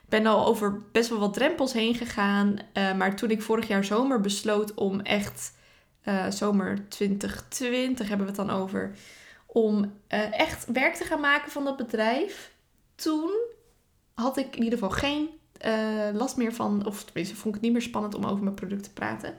Ben 0.08 0.26
al 0.26 0.46
over 0.46 0.82
best 0.92 1.08
wel 1.08 1.18
wat 1.18 1.34
drempels 1.34 1.72
heen 1.72 1.94
gegaan. 1.94 2.56
Uh, 2.74 2.94
maar 2.94 3.16
toen 3.16 3.30
ik 3.30 3.42
vorig 3.42 3.68
jaar 3.68 3.84
zomer 3.84 4.20
besloot 4.20 4.74
om 4.74 5.00
echt, 5.00 5.54
uh, 6.04 6.30
zomer 6.30 6.88
2020 6.88 8.08
hebben 8.08 8.26
we 8.26 8.32
het 8.32 8.46
dan 8.46 8.56
over, 8.56 8.94
om 9.46 9.78
uh, 9.84 10.40
echt 10.40 10.66
werk 10.72 10.94
te 10.94 11.04
gaan 11.04 11.20
maken 11.20 11.50
van 11.50 11.64
dat 11.64 11.76
bedrijf. 11.76 12.52
Toen 12.94 13.30
had 14.14 14.36
ik 14.36 14.56
in 14.56 14.62
ieder 14.62 14.78
geval 14.78 14.96
geen 14.96 15.28
last 16.12 16.36
meer 16.36 16.54
van, 16.54 16.86
of 16.86 17.04
tenminste 17.04 17.34
vond 17.34 17.46
ik 17.46 17.54
het 17.54 17.62
niet 17.62 17.72
meer 17.72 17.82
spannend 17.82 18.14
om 18.14 18.24
over 18.24 18.42
mijn 18.42 18.54
product 18.54 18.82
te 18.82 18.92
praten. 18.92 19.34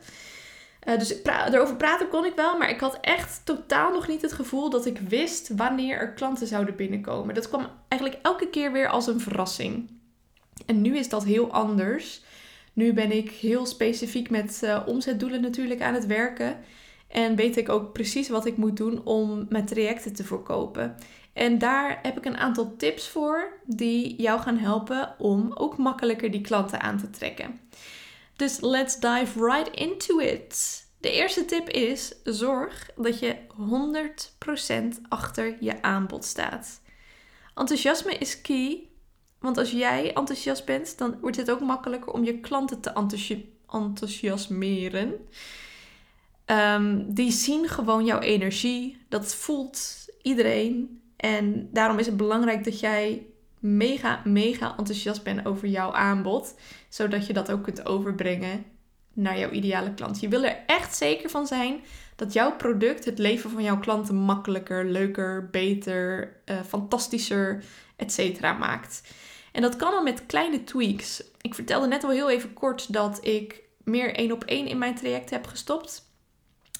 Uh, 0.88 0.98
dus 0.98 1.22
pra 1.22 1.54
erover 1.54 1.76
praten 1.76 2.10
kon 2.10 2.26
ik 2.26 2.36
wel, 2.36 2.58
maar 2.58 2.70
ik 2.70 2.80
had 2.80 2.98
echt 3.02 3.42
totaal 3.44 3.92
nog 3.92 4.08
niet 4.08 4.22
het 4.22 4.34
gevoel 4.34 4.70
dat 4.70 4.86
ik 4.86 5.00
wist 5.00 5.50
wanneer 5.56 5.98
er 5.98 6.14
klanten 6.14 6.48
zouden 6.48 6.76
binnenkomen. 6.76 7.36
Dat 7.36 7.50
kwam 7.50 7.68
eigenlijk 7.88 8.22
elke 8.24 8.50
keer 8.50 8.72
weer 8.72 8.88
als 8.88 9.08
een 9.08 9.20
verrassing. 9.20 9.90
En 10.66 10.82
nu 10.82 10.98
is 10.98 11.10
dat 11.10 11.24
heel 11.24 11.52
anders. 11.52 12.22
Nu 12.74 12.94
ben 12.94 13.12
ik 13.12 13.32
heel 13.32 13.66
specifiek 13.66 14.30
met 14.30 14.62
uh, 14.64 14.82
omzetdoelen 14.86 15.42
natuurlijk 15.42 15.82
aan 15.82 15.94
het 15.94 16.06
werken. 16.06 16.58
En 17.14 17.36
weet 17.36 17.58
ik 17.58 17.70
ook 17.70 17.94
precies 17.94 18.30
wat 18.30 18.46
ik 18.46 18.58
moet 18.58 18.78
doen 18.78 19.06
om 19.06 19.46
mijn 19.50 19.66
trajecten 19.66 20.14
te 20.14 20.24
verkopen. 20.24 20.96
En 21.34 21.58
daar 21.58 22.00
heb 22.02 22.18
ik 22.18 22.26
een 22.26 22.38
aantal 22.38 22.76
tips 22.78 23.08
voor 23.08 23.60
die 23.66 24.22
jou 24.22 24.40
gaan 24.42 24.58
helpen 24.58 25.16
om 25.18 25.52
ook 25.54 25.78
makkelijker 25.78 26.32
die 26.32 26.42
klanten 26.42 26.82
aan 26.82 26.98
te 26.98 27.10
trekken. 27.10 27.60
Dus 28.36 28.60
let's 28.62 29.00
dive 29.00 29.46
right 29.46 29.68
into 29.76 30.20
it. 30.20 30.82
De 31.00 31.12
eerste 31.12 31.46
tip 31.46 31.70
is: 31.70 32.16
zorg 32.24 32.90
dat 32.96 33.20
je 33.20 33.36
100% 34.96 35.02
achter 35.10 35.58
je 35.60 35.82
aanbod 35.82 36.26
staat. 36.26 36.82
Enthousiasme 37.56 38.18
is 38.18 38.42
key, 38.42 38.88
want 39.40 39.58
als 39.58 39.72
jij 39.72 40.14
enthousiast 40.14 40.66
bent, 40.66 40.98
dan 40.98 41.18
wordt 41.22 41.38
het 41.38 41.52
ook 41.52 41.62
makkelijker 41.62 42.12
om 42.12 42.24
je 42.24 42.40
klanten 42.40 42.80
te 42.82 43.08
enthousiasmeren. 43.68 45.28
Um, 46.46 47.14
die 47.14 47.32
zien 47.32 47.68
gewoon 47.68 48.06
jouw 48.06 48.20
energie, 48.20 49.06
dat 49.10 49.36
voelt 49.36 50.06
iedereen. 50.22 51.02
En 51.16 51.70
daarom 51.72 52.00
is 52.00 52.06
het 52.06 52.18
belangrijk 52.18 52.64
dat 52.64 52.80
jij 52.80 53.26
mega, 53.60 54.22
mega 54.24 54.78
enthousiast 54.78 55.24
bent 55.24 55.46
over 55.46 55.68
jouw 55.68 55.92
aanbod. 55.92 56.56
Zodat 56.90 57.28
je 57.28 57.34
dat 57.34 57.52
ook 57.52 57.64
kunt 57.64 57.86
overbrengen 57.86 58.66
naar 59.14 59.40
jouw 59.40 59.50
ideale 59.50 59.94
klant. 59.94 60.20
Je 60.20 60.28
wil 60.28 60.44
er 60.44 60.64
echt 60.66 60.96
zeker 60.96 61.30
van 61.30 61.48
zijn 61.48 61.82
dat 62.16 62.34
jouw 62.34 62.56
product 62.56 63.06
het 63.06 63.20
leven 63.20 63.50
van 63.50 63.64
jouw 63.64 63.80
klanten 63.80 64.16
makkelijker, 64.16 64.86
leuker, 64.86 65.50
beter, 65.50 66.36
uh, 66.46 66.62
fantastischer, 66.62 67.64
etc. 67.96 68.42
maakt. 68.42 69.02
En 69.52 69.62
dat 69.62 69.76
kan 69.76 69.94
al 69.94 70.04
met 70.04 70.26
kleine 70.26 70.64
tweaks. 70.64 71.24
Ik 71.42 71.56
vertelde 71.56 71.88
net 71.88 72.04
al 72.04 72.10
heel 72.10 72.30
even 72.30 72.54
kort 72.54 72.94
dat 72.94 73.26
ik 73.26 73.62
meer 73.84 74.16
één 74.16 74.32
op 74.32 74.44
één 74.44 74.68
in 74.68 74.78
mijn 74.78 74.96
traject 74.96 75.30
heb 75.30 75.48
gestopt. 75.48 76.12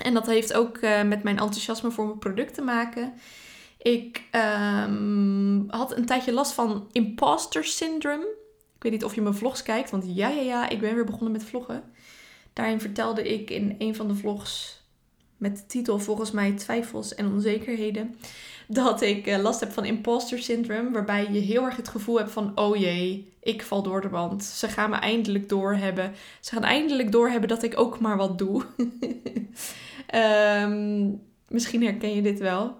En 0.04 0.14
dat 0.14 0.26
heeft 0.26 0.54
ook 0.54 0.78
uh, 0.78 1.04
met 1.04 1.24
mijn 1.24 1.40
enthousiasme 1.40 1.92
voor 1.92 2.06
mijn 2.06 2.20
product 2.20 2.54
te 2.54 2.62
maken. 2.62 3.14
Ik 3.78 4.24
um, 4.86 5.66
had 5.68 5.98
een 5.98 6.06
tijdje 6.06 6.34
last 6.34 6.52
van 6.52 6.88
imposter 6.92 7.64
syndrome. 7.64 8.26
Ik 8.76 8.84
weet 8.84 8.92
niet 8.92 9.04
of 9.04 9.16
je 9.16 9.22
mijn 9.22 9.36
vlogs 9.36 9.64
kijkt, 9.64 9.90
want 9.92 10.04
ja, 10.08 10.30
ja, 10.30 10.42
ja, 10.42 10.70
ik 10.70 10.80
ben 10.80 10.96
weer 10.96 11.06
begonnen 11.06 11.32
met 11.32 11.44
vloggen. 11.44 11.84
Daarin 12.54 12.82
vertelde 12.82 13.34
ik 13.34 13.50
in 13.50 13.76
een 13.78 13.96
van 13.96 14.08
de 14.08 14.16
vlogs 14.16 14.82
met 15.38 15.58
de 15.58 15.66
titel 15.66 16.00
volgens 16.00 16.32
mij 16.32 16.52
Twijfels 16.52 17.16
en 17.16 17.32
Onzekerheden. 17.32 18.16
Dat 18.68 19.02
ik 19.02 19.28
uh, 19.28 19.38
last 19.38 19.60
heb 19.60 19.72
van 19.72 19.86
imposter 19.86 20.40
syndrome, 20.40 20.92
waarbij 20.92 21.32
je 21.32 21.40
heel 21.40 21.64
erg 21.64 21.76
het 21.76 21.88
gevoel 21.88 22.18
hebt 22.18 22.32
van: 22.32 22.52
oh 22.56 22.76
jee, 22.76 23.34
ik 23.42 23.64
val 23.64 23.84
door 23.84 24.02
de 24.02 24.10
wand. 24.10 24.44
Ze 24.44 24.68
gaan 24.68 24.90
me 24.90 24.96
eindelijk 24.96 25.50
doorhebben. 25.50 26.14
Ze 26.40 26.54
gaan 26.54 26.64
eindelijk 26.64 27.12
doorhebben 27.12 27.50
dat 27.50 27.64
ik 27.64 27.80
ook 27.80 28.00
maar 28.00 28.18
wat 28.18 28.38
doe. 28.38 28.64
um, 30.16 31.22
misschien 31.48 31.84
herken 31.84 32.16
je 32.16 32.22
dit 32.22 32.40
wel. 32.40 32.76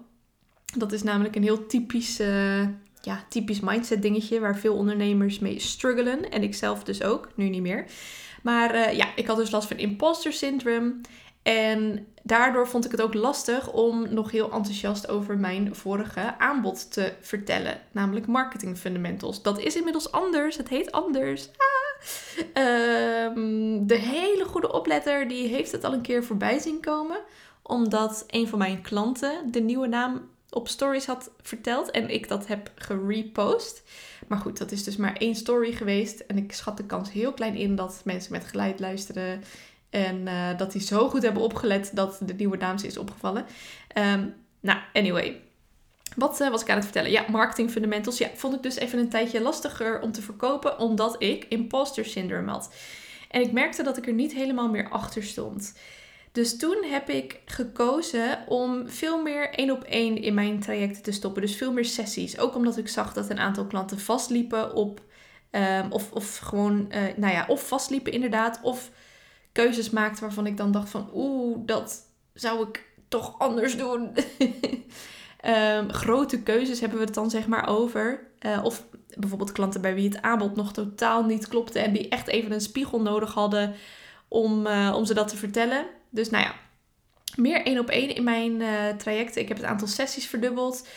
Dat 0.76 0.92
is 0.92 1.02
namelijk 1.02 1.36
een 1.36 1.42
heel 1.42 1.66
typisch, 1.66 2.20
uh, 2.20 2.60
ja, 3.00 3.24
typisch 3.28 3.60
mindset 3.60 4.02
dingetje 4.02 4.40
waar 4.40 4.56
veel 4.56 4.74
ondernemers 4.74 5.38
mee 5.38 5.58
struggelen. 5.58 6.30
En 6.30 6.42
ik 6.42 6.54
zelf 6.54 6.84
dus 6.84 7.02
ook, 7.02 7.28
nu 7.34 7.48
niet 7.48 7.62
meer. 7.62 7.86
Maar 8.42 8.70
eh, 8.70 8.96
ja, 8.96 9.06
ik 9.16 9.26
had 9.26 9.36
dus 9.36 9.50
last 9.50 9.68
van 9.68 9.76
imposter 9.76 10.32
syndrome. 10.32 10.94
En 11.42 12.06
daardoor 12.22 12.68
vond 12.68 12.84
ik 12.84 12.90
het 12.90 13.02
ook 13.02 13.14
lastig 13.14 13.72
om 13.72 14.14
nog 14.14 14.30
heel 14.30 14.52
enthousiast 14.52 15.08
over 15.08 15.38
mijn 15.38 15.74
vorige 15.74 16.38
aanbod 16.38 16.92
te 16.92 17.12
vertellen. 17.20 17.80
Namelijk 17.92 18.26
Marketing 18.26 18.78
Fundamentals. 18.78 19.42
Dat 19.42 19.58
is 19.58 19.76
inmiddels 19.76 20.12
anders. 20.12 20.56
Het 20.56 20.68
heet 20.68 20.92
anders. 20.92 21.48
Ah. 21.48 21.73
Ehm, 22.52 23.86
de 23.86 23.98
hele 23.98 24.44
goede 24.44 24.72
opletter 24.72 25.28
die 25.28 25.48
heeft 25.48 25.72
het 25.72 25.84
al 25.84 25.92
een 25.92 26.00
keer 26.00 26.24
voorbij 26.24 26.58
zien 26.58 26.80
komen. 26.80 27.18
Omdat 27.62 28.24
een 28.26 28.48
van 28.48 28.58
mijn 28.58 28.82
klanten 28.82 29.50
de 29.50 29.60
nieuwe 29.60 29.86
naam 29.86 30.28
op 30.50 30.68
stories 30.68 31.06
had 31.06 31.30
verteld. 31.42 31.90
En 31.90 32.08
ik 32.08 32.28
dat 32.28 32.46
heb 32.46 32.70
gerepost. 32.74 33.82
Maar 34.28 34.38
goed, 34.38 34.58
dat 34.58 34.72
is 34.72 34.84
dus 34.84 34.96
maar 34.96 35.16
één 35.16 35.34
story 35.34 35.72
geweest. 35.72 36.20
En 36.20 36.36
ik 36.36 36.52
schat 36.52 36.76
de 36.76 36.84
kans 36.84 37.12
heel 37.12 37.32
klein 37.32 37.54
in 37.54 37.76
dat 37.76 38.00
mensen 38.04 38.32
met 38.32 38.44
geluid 38.44 38.80
luisteren. 38.80 39.42
En 39.90 40.26
uh, 40.26 40.58
dat 40.58 40.72
die 40.72 40.80
zo 40.80 41.08
goed 41.08 41.22
hebben 41.22 41.42
opgelet 41.42 41.90
dat 41.94 42.18
de 42.26 42.34
nieuwe 42.34 42.56
naam 42.56 42.76
is 42.82 42.98
opgevallen. 42.98 43.44
Um, 43.98 44.34
nou, 44.60 44.78
anyway. 44.92 45.40
Wat 46.16 46.40
uh, 46.40 46.50
was 46.50 46.62
ik 46.62 46.68
aan 46.70 46.76
het 46.76 46.84
vertellen? 46.84 47.10
Ja, 47.10 47.24
marketing 47.30 47.70
fundamentals. 47.70 48.18
Ja, 48.18 48.28
vond 48.34 48.54
ik 48.54 48.62
dus 48.62 48.76
even 48.76 48.98
een 48.98 49.08
tijdje 49.08 49.40
lastiger 49.40 50.00
om 50.00 50.12
te 50.12 50.22
verkopen, 50.22 50.78
omdat 50.78 51.16
ik 51.18 51.46
imposter 51.48 52.04
syndrome 52.04 52.50
had. 52.50 52.74
En 53.30 53.40
ik 53.42 53.52
merkte 53.52 53.82
dat 53.82 53.96
ik 53.96 54.06
er 54.06 54.12
niet 54.12 54.32
helemaal 54.32 54.68
meer 54.68 54.88
achter 54.88 55.22
stond. 55.22 55.74
Dus 56.32 56.56
toen 56.56 56.84
heb 56.84 57.08
ik 57.08 57.40
gekozen 57.44 58.38
om 58.48 58.88
veel 58.88 59.22
meer 59.22 59.50
één 59.50 59.70
op 59.70 59.82
één 59.82 60.22
in 60.22 60.34
mijn 60.34 60.60
trajecten 60.60 61.02
te 61.02 61.12
stoppen. 61.12 61.42
Dus 61.42 61.56
veel 61.56 61.72
meer 61.72 61.84
sessies. 61.84 62.38
Ook 62.38 62.54
omdat 62.54 62.76
ik 62.76 62.88
zag 62.88 63.12
dat 63.12 63.30
een 63.30 63.38
aantal 63.38 63.66
klanten 63.66 64.00
vastliepen 64.00 64.74
op. 64.74 65.02
Um, 65.50 65.92
of, 65.92 66.12
of 66.12 66.38
gewoon, 66.38 66.88
uh, 66.88 67.02
nou 67.16 67.32
ja, 67.32 67.44
of 67.48 67.68
vastliepen 67.68 68.12
inderdaad. 68.12 68.60
Of 68.62 68.90
keuzes 69.52 69.90
maakten 69.90 70.22
waarvan 70.22 70.46
ik 70.46 70.56
dan 70.56 70.72
dacht 70.72 70.88
van 70.88 71.10
oeh, 71.14 71.58
dat 71.66 72.02
zou 72.32 72.68
ik 72.68 72.84
toch 73.08 73.38
anders 73.38 73.76
doen. 73.76 74.10
um, 75.46 75.92
grote 75.92 76.42
keuzes 76.42 76.80
hebben 76.80 76.98
we 76.98 77.04
het 77.04 77.14
dan 77.14 77.30
zeg 77.30 77.46
maar 77.46 77.68
over. 77.68 78.20
Uh, 78.46 78.64
of 78.64 78.84
bijvoorbeeld 79.18 79.52
klanten 79.52 79.80
bij 79.80 79.94
wie 79.94 80.08
het 80.08 80.22
aanbod 80.22 80.56
nog 80.56 80.72
totaal 80.72 81.24
niet 81.24 81.48
klopte 81.48 81.78
en 81.78 81.92
die 81.92 82.08
echt 82.08 82.26
even 82.26 82.52
een 82.52 82.60
spiegel 82.60 83.00
nodig 83.00 83.32
hadden 83.34 83.74
om, 84.28 84.66
uh, 84.66 84.92
om 84.96 85.04
ze 85.04 85.14
dat 85.14 85.28
te 85.28 85.36
vertellen. 85.36 85.86
Dus 86.10 86.30
nou 86.30 86.44
ja, 86.44 86.54
meer 87.36 87.62
één 87.66 87.78
op 87.78 87.88
één 87.88 88.14
in 88.14 88.24
mijn 88.24 88.60
uh, 88.60 88.88
trajecten. 88.88 89.42
Ik 89.42 89.48
heb 89.48 89.56
het 89.56 89.66
aantal 89.66 89.88
sessies 89.88 90.26
verdubbeld. 90.26 90.88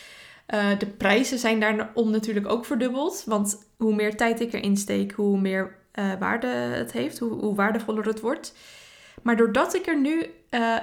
De 0.77 0.88
prijzen 0.98 1.38
zijn 1.38 1.60
daarom 1.60 2.12
natuurlijk 2.12 2.48
ook 2.48 2.66
verdubbeld. 2.66 3.24
Want 3.25 3.68
hoe 3.77 3.96
meer 3.96 4.18
tijd 4.18 4.39
ik 4.39 4.54
erin 4.54 4.77
steek, 4.77 5.12
hoe 5.12 5.39
meer 5.39 5.75
waarde 6.20 6.48
het 6.48 6.92
heeft, 6.92 7.20
hoe, 7.20 7.32
hoe, 7.32 7.56
waardevoller 7.56 8.06
het 8.06 8.20
wordt. 8.20 8.54
Maar 9.24 9.36
doordat 9.36 9.74
ik 9.74 9.88
er 9.88 10.00
nu 10.00 10.25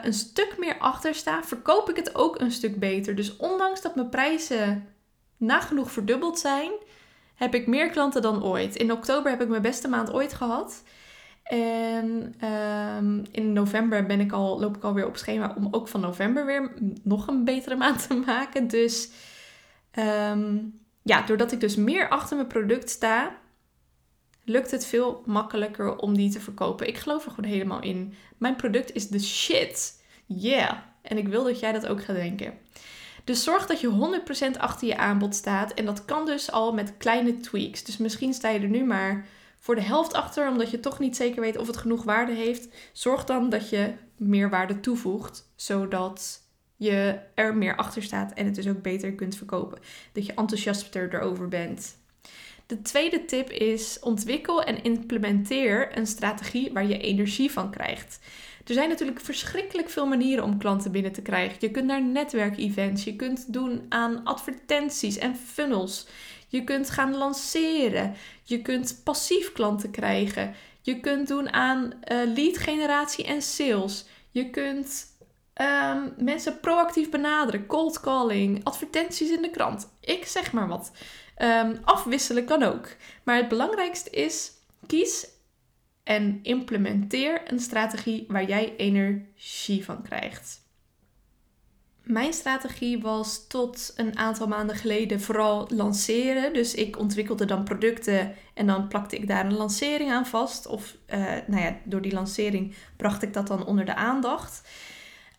een 0.03 0.13
stuk 0.13 0.55
meer 0.59 0.79
achter 0.79 1.15
sta, 1.15 1.45
verkoop 1.45 1.91
ik 1.91 1.97
het 1.97 2.15
ook 2.15 2.41
een 2.41 2.53
stuk 2.53 2.79
beter. 2.79 3.15
Dus 3.15 3.37
ondanks 3.37 3.83
dat 3.83 3.95
mijn 3.95 4.09
prijzen 4.09 4.89
nagenoeg 5.37 5.91
verdubbeld 5.91 6.39
zijn, 6.39 6.71
heb 7.35 7.55
ik 7.55 7.67
meer 7.67 7.91
klanten 7.91 8.23
dan 8.23 8.45
ooit. 8.45 8.77
In 8.77 8.93
oktober 8.93 9.31
heb 9.31 9.43
ik 9.43 9.49
mijn 9.49 9.63
beste 9.63 9.89
maand 9.89 10.13
ooit 10.13 10.33
gehad. 10.33 10.83
En 11.45 12.35
um, 12.99 13.23
in 13.31 13.53
november 13.53 14.07
ben 14.07 14.21
ik 14.21 14.33
al, 14.33 14.61
loop 14.61 14.77
ik 14.77 14.83
alweer 14.83 15.07
op 15.07 15.17
schema 15.17 15.55
om 15.57 15.69
ook 15.71 15.89
van 15.89 16.01
november 16.01 16.47
weer 16.47 16.73
nog 17.03 17.27
een 17.27 17.45
betere 17.45 17.77
maand 17.77 18.07
te 18.09 18.15
maken. 18.15 18.69
Dus 18.69 19.11
um, 19.99 20.81
ja, 21.03 21.23
doordat 21.23 21.53
ik 21.53 21.61
dus 21.61 21.77
meer 21.77 22.09
achter 22.09 22.37
mijn 22.37 22.49
product 22.49 22.91
sta, 22.91 23.37
lukt 24.45 24.71
het 24.71 24.87
veel 24.87 25.23
makkelijker 25.27 25.97
om 25.97 26.17
die 26.17 26.31
te 26.31 26.41
verkopen. 26.41 26.89
Ik 26.89 26.99
geloof 26.99 27.25
er 27.25 27.31
gewoon 27.31 27.51
helemaal 27.51 27.83
in. 27.83 28.15
Mijn 28.39 28.57
product 28.57 28.93
is 28.93 29.09
de 29.09 29.21
shit. 29.21 30.03
Yeah. 30.27 30.77
En 31.03 31.19
ik 31.19 31.29
wil 31.29 31.45
dat 31.45 31.61
jij 31.61 31.73
dat 31.73 31.87
ook 31.87 32.05
gaat 32.05 32.17
denken. 32.17 32.55
Dus 33.25 33.43
zorg 33.43 33.67
dat 33.67 33.81
je 33.81 34.21
100% 34.57 34.59
achter 34.59 34.89
je 34.89 34.97
aanbod 34.97 35.35
staat. 35.35 35.75
En 35.75 35.85
dat 35.85 36.05
kan 36.05 36.27
dus 36.27 36.51
al 36.51 36.73
met 36.73 36.97
kleine 36.97 37.41
tweaks. 37.41 37.85
Dus 37.85 37.97
misschien 37.97 38.35
sta 38.35 38.49
je 38.49 38.59
er 38.59 38.69
nu 38.69 38.85
maar 38.85 39.27
voor 39.59 39.75
de 39.75 39.83
helft 39.83 40.13
achter, 40.13 40.49
omdat 40.49 40.71
je 40.71 40.81
toch 40.81 40.99
niet 40.99 41.17
zeker 41.17 41.41
weet 41.41 41.59
of 41.59 41.67
het 41.67 41.77
genoeg 41.77 42.05
waarde 42.05 42.33
heeft. 42.33 42.69
Zorg 42.93 43.25
dan 43.25 43.51
dat 43.51 43.69
je 43.69 43.93
meer 44.17 44.51
waarde 44.51 44.81
toevoegt, 44.81 45.53
zodat 45.57 46.43
je 46.77 47.19
er 47.35 47.57
meer 47.57 47.77
achter 47.77 48.03
staat 48.03 48.33
en 48.33 48.45
het 48.45 48.55
dus 48.55 48.69
ook 48.69 48.83
beter 48.83 49.13
kunt 49.13 49.37
verkopen. 49.37 49.79
Dat 50.13 50.27
je 50.27 50.35
enthousiaster 50.35 51.15
erover 51.15 51.49
bent. 51.49 51.97
De 52.67 52.83
tweede 52.83 53.25
tip 53.25 53.51
is 53.51 53.99
ontwikkel 54.01 54.63
en 54.63 54.83
implementeer 54.83 55.99
een 55.99 56.07
strategie 56.07 56.73
waar 56.73 56.87
je 56.87 56.99
energie 56.99 57.51
van 57.51 57.71
krijgt. 57.71 58.19
Er 58.67 58.75
zijn 58.75 58.89
natuurlijk 58.89 59.21
verschrikkelijk 59.21 59.91
veel 59.91 60.07
manieren 60.07 60.45
om 60.45 60.59
klanten 60.59 60.93
binnen 60.93 61.13
te 61.13 61.23
krijgen. 61.23 61.57
Je 61.61 61.71
kunt 61.71 61.87
naar 61.87 62.03
netwerkevents, 62.03 63.05
je 63.05 63.17
kunt 63.17 63.53
doen 63.53 63.87
aan 63.89 64.25
advertenties 64.25 65.19
en 65.19 65.37
funnels. 65.37 66.07
Je 66.49 66.65
kunt 66.65 66.91
gaan 66.91 67.17
lanceren. 67.17 68.15
Je 68.43 68.63
kunt 68.63 69.01
passief 69.05 69.53
klanten 69.53 69.91
krijgen. 69.91 70.55
Je 70.81 71.01
kunt 71.01 71.29
doen 71.29 71.53
aan 71.53 71.85
uh, 71.85 72.35
lead 72.35 72.59
generatie 72.59 73.25
en 73.25 73.43
sales. 73.43 74.05
Je 74.31 74.51
kunt 74.51 75.07
um, 75.63 76.15
mensen 76.25 76.61
proactief 76.61 77.11
benaderen, 77.11 77.67
cold 77.67 78.01
calling, 78.01 78.65
advertenties 78.65 79.31
in 79.31 79.43
de 79.43 79.51
krant. 79.51 79.89
Ik 80.01 80.27
zeg 80.27 80.53
maar 80.53 80.69
wat. 80.69 80.93
Um, 81.39 81.79
afwisselen 81.85 82.45
kan 82.45 82.63
ook. 82.63 82.89
Maar 83.23 83.37
het 83.37 83.49
belangrijkste 83.49 84.11
is: 84.11 84.53
kies 84.87 85.29
en 86.03 86.39
implementeer 86.43 87.43
een 87.47 87.61
strategie 87.61 88.25
waar 88.29 88.45
jij 88.45 88.77
energie 88.77 89.85
van 89.85 90.03
krijgt. 90.03 90.63
Mijn 92.03 92.33
strategie 92.33 93.01
was 93.01 93.47
tot 93.47 93.93
een 93.97 94.19
aantal 94.19 94.47
maanden 94.47 94.77
geleden 94.77 95.21
vooral 95.21 95.69
lanceren. 95.69 96.53
Dus 96.53 96.75
ik 96.75 96.99
ontwikkelde 96.99 97.45
dan 97.45 97.65
producten 97.65 98.35
en 98.55 98.67
dan 98.67 98.89
plakte 98.89 99.17
ik 99.17 99.29
daar 99.29 99.45
een 99.45 99.57
lancering 99.57 100.11
aan 100.11 100.27
vast. 100.27 100.67
Of 100.67 100.97
uh, 101.07 101.19
nou 101.47 101.63
ja, 101.63 101.77
door 101.85 102.01
die 102.01 102.13
lancering 102.13 102.75
bracht 102.97 103.23
ik 103.23 103.33
dat 103.33 103.47
dan 103.47 103.67
onder 103.67 103.85
de 103.85 103.95
aandacht. 103.95 104.69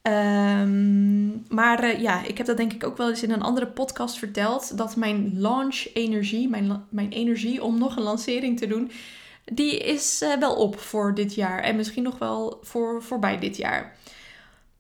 Um, 0.08 1.46
maar 1.50 1.84
uh, 1.84 2.02
ja, 2.02 2.24
ik 2.24 2.38
heb 2.38 2.48
dat 2.48 2.58
denk 2.58 2.74
ik 2.74 2.84
ook 2.84 2.98
wel 2.98 3.10
eens 3.10 3.24
in 3.24 3.32
een 3.32 3.42
andere 3.42 3.68
podcast 3.68 4.18
verteld. 4.18 4.78
Dat 4.78 4.96
mijn 4.96 5.32
launch 5.40 5.86
energie, 5.94 6.50
mijn, 6.50 6.86
mijn 6.90 7.10
energie 7.12 7.64
om 7.64 7.78
nog 7.78 7.96
een 7.96 8.04
lancering 8.04 8.60
te 8.60 8.68
doen, 8.68 8.92
die 9.46 9.80
is 9.80 10.22
uh, 10.22 10.34
wel 10.40 10.56
op 10.56 10.80
voor 10.80 11.16
dit 11.16 11.36
jaar. 11.36 11.60
En 11.60 11.76
misschien 11.76 12.04
nog 12.04 12.18
wel 12.18 12.60
voor 12.62 13.04
voorbij 13.04 13.40
dit 13.40 13.58
jaar. 13.58 13.96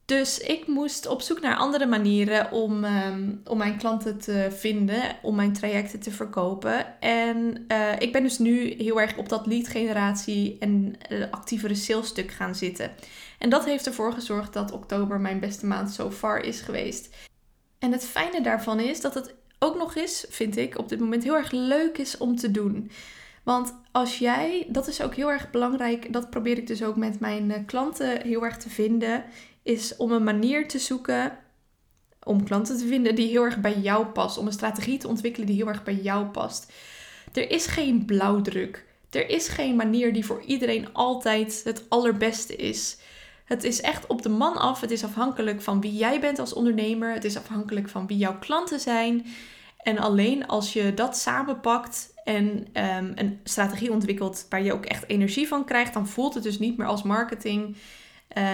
Dus 0.06 0.40
ik 0.40 0.68
moest 0.68 1.08
op 1.08 1.22
zoek 1.22 1.42
naar 1.42 1.56
andere 1.56 1.86
manieren 1.86 2.52
om, 2.52 2.84
um, 2.84 3.42
om 3.46 3.58
mijn 3.58 3.78
klanten 3.78 4.18
te 4.20 4.48
vinden, 4.52 5.02
om 5.22 5.36
mijn 5.36 5.54
trajecten 5.54 6.00
te 6.00 6.12
verkopen. 6.12 7.00
En 7.00 7.66
uh, 7.68 8.00
ik 8.00 8.12
ben 8.12 8.24
dus 8.24 8.38
nu 8.38 8.74
heel 8.78 9.02
erg 9.02 9.18
op 9.18 9.30
dat 9.30 9.46
lead 9.46 9.68
generatie 9.68 10.58
en 10.60 10.96
actievere 11.32 11.76
sales 11.76 12.08
stuk 12.08 12.32
gaan 12.32 12.56
zitten. 12.56 12.92
En 13.40 13.50
dat 13.50 13.66
heeft 13.66 13.86
ervoor 13.86 14.14
gezorgd 14.14 14.54
dat 14.54 14.72
oktober 14.72 15.20
mijn 15.20 15.40
beste 15.40 15.66
maand 15.66 15.92
so 15.92 16.12
far 16.12 16.40
is 16.40 16.62
geweest. 16.62 17.16
En 17.80 17.92
het 17.92 18.06
fijne 18.06 18.42
daarvan 18.42 18.80
is 18.80 19.02
dat 19.02 19.14
het 19.14 19.34
ook 19.60 19.78
nog 19.78 19.96
eens, 19.96 20.26
vind 20.30 20.58
ik, 20.58 20.78
op 20.78 20.90
dit 20.90 21.00
moment 21.00 21.24
heel 21.24 21.36
erg 21.36 21.52
leuk 21.52 21.98
is 21.98 22.18
om 22.18 22.36
te 22.36 22.52
doen. 22.52 22.92
Want 23.44 23.76
als 23.92 24.18
jij, 24.18 24.68
dat 24.70 24.88
is 24.88 25.02
ook 25.02 25.16
heel 25.16 25.32
erg 25.32 25.52
belangrijk, 25.52 26.14
dat 26.14 26.30
probeer 26.30 26.58
ik 26.58 26.68
dus 26.68 26.84
ook 26.84 26.96
met 26.96 27.20
mijn 27.20 27.50
uh, 27.50 27.56
klanten 27.66 28.22
heel 28.22 28.44
erg 28.44 28.58
te 28.58 28.70
vinden 28.70 29.24
is 29.64 29.96
om 29.96 30.12
een 30.12 30.24
manier 30.24 30.68
te 30.68 30.80
zoeken 30.80 31.38
om 32.24 32.44
klanten 32.44 32.78
te 32.78 32.88
vinden 32.88 33.16
die 33.16 33.30
heel 33.30 33.44
erg 33.44 33.62
bij 33.62 33.80
jou 33.80 34.06
past. 34.06 34.38
Om 34.38 34.46
een 34.46 34.54
strategie 34.54 34.98
te 34.98 35.08
ontwikkelen 35.08 35.48
die 35.48 35.56
heel 35.56 35.68
erg 35.68 35.84
bij 35.84 35.96
jou 35.96 36.26
past. 36.26 36.72
Er 37.34 37.52
is 37.52 37.66
geen 37.66 38.06
blauwdruk. 38.06 38.86
Er 39.10 39.30
is 39.30 39.48
geen 39.48 39.76
manier 39.76 40.14
die 40.14 40.26
voor 40.26 40.42
iedereen 40.42 40.94
altijd 40.94 41.62
het 41.64 41.84
allerbeste 41.90 42.56
is. 42.56 42.98
Het 43.46 43.64
is 43.64 43.82
echt 43.82 44.08
op 44.08 44.22
de 44.22 44.30
man 44.30 44.58
af. 44.58 44.82
Het 44.82 44.92
is 44.92 45.04
afhankelijk 45.04 45.62
van 45.62 45.82
wie 45.82 45.96
jij 45.96 46.20
bent 46.20 46.40
als 46.40 46.54
ondernemer. 46.54 47.14
Het 47.14 47.24
is 47.24 47.38
afhankelijk 47.38 47.90
van 47.90 48.08
wie 48.08 48.18
jouw 48.18 48.40
klanten 48.40 48.80
zijn. 48.80 49.26
En 49.78 49.98
alleen 49.98 50.48
als 50.48 50.74
je 50.74 50.94
dat 50.94 51.18
samenpakt 51.18 52.14
en 52.24 52.46
um, 52.74 53.12
een 53.16 53.40
strategie 53.44 53.92
ontwikkelt 53.92 54.46
waar 54.50 54.64
je 54.64 54.74
ook 54.74 54.86
echt 54.86 55.10
energie 55.10 55.48
van 55.48 55.66
krijgt, 55.66 55.94
dan 55.94 56.08
voelt 56.08 56.34
het 56.34 56.44
dus 56.44 56.60
niet 56.60 56.78
meer 56.78 56.88
als 56.88 57.04
marketing. 57.04 57.78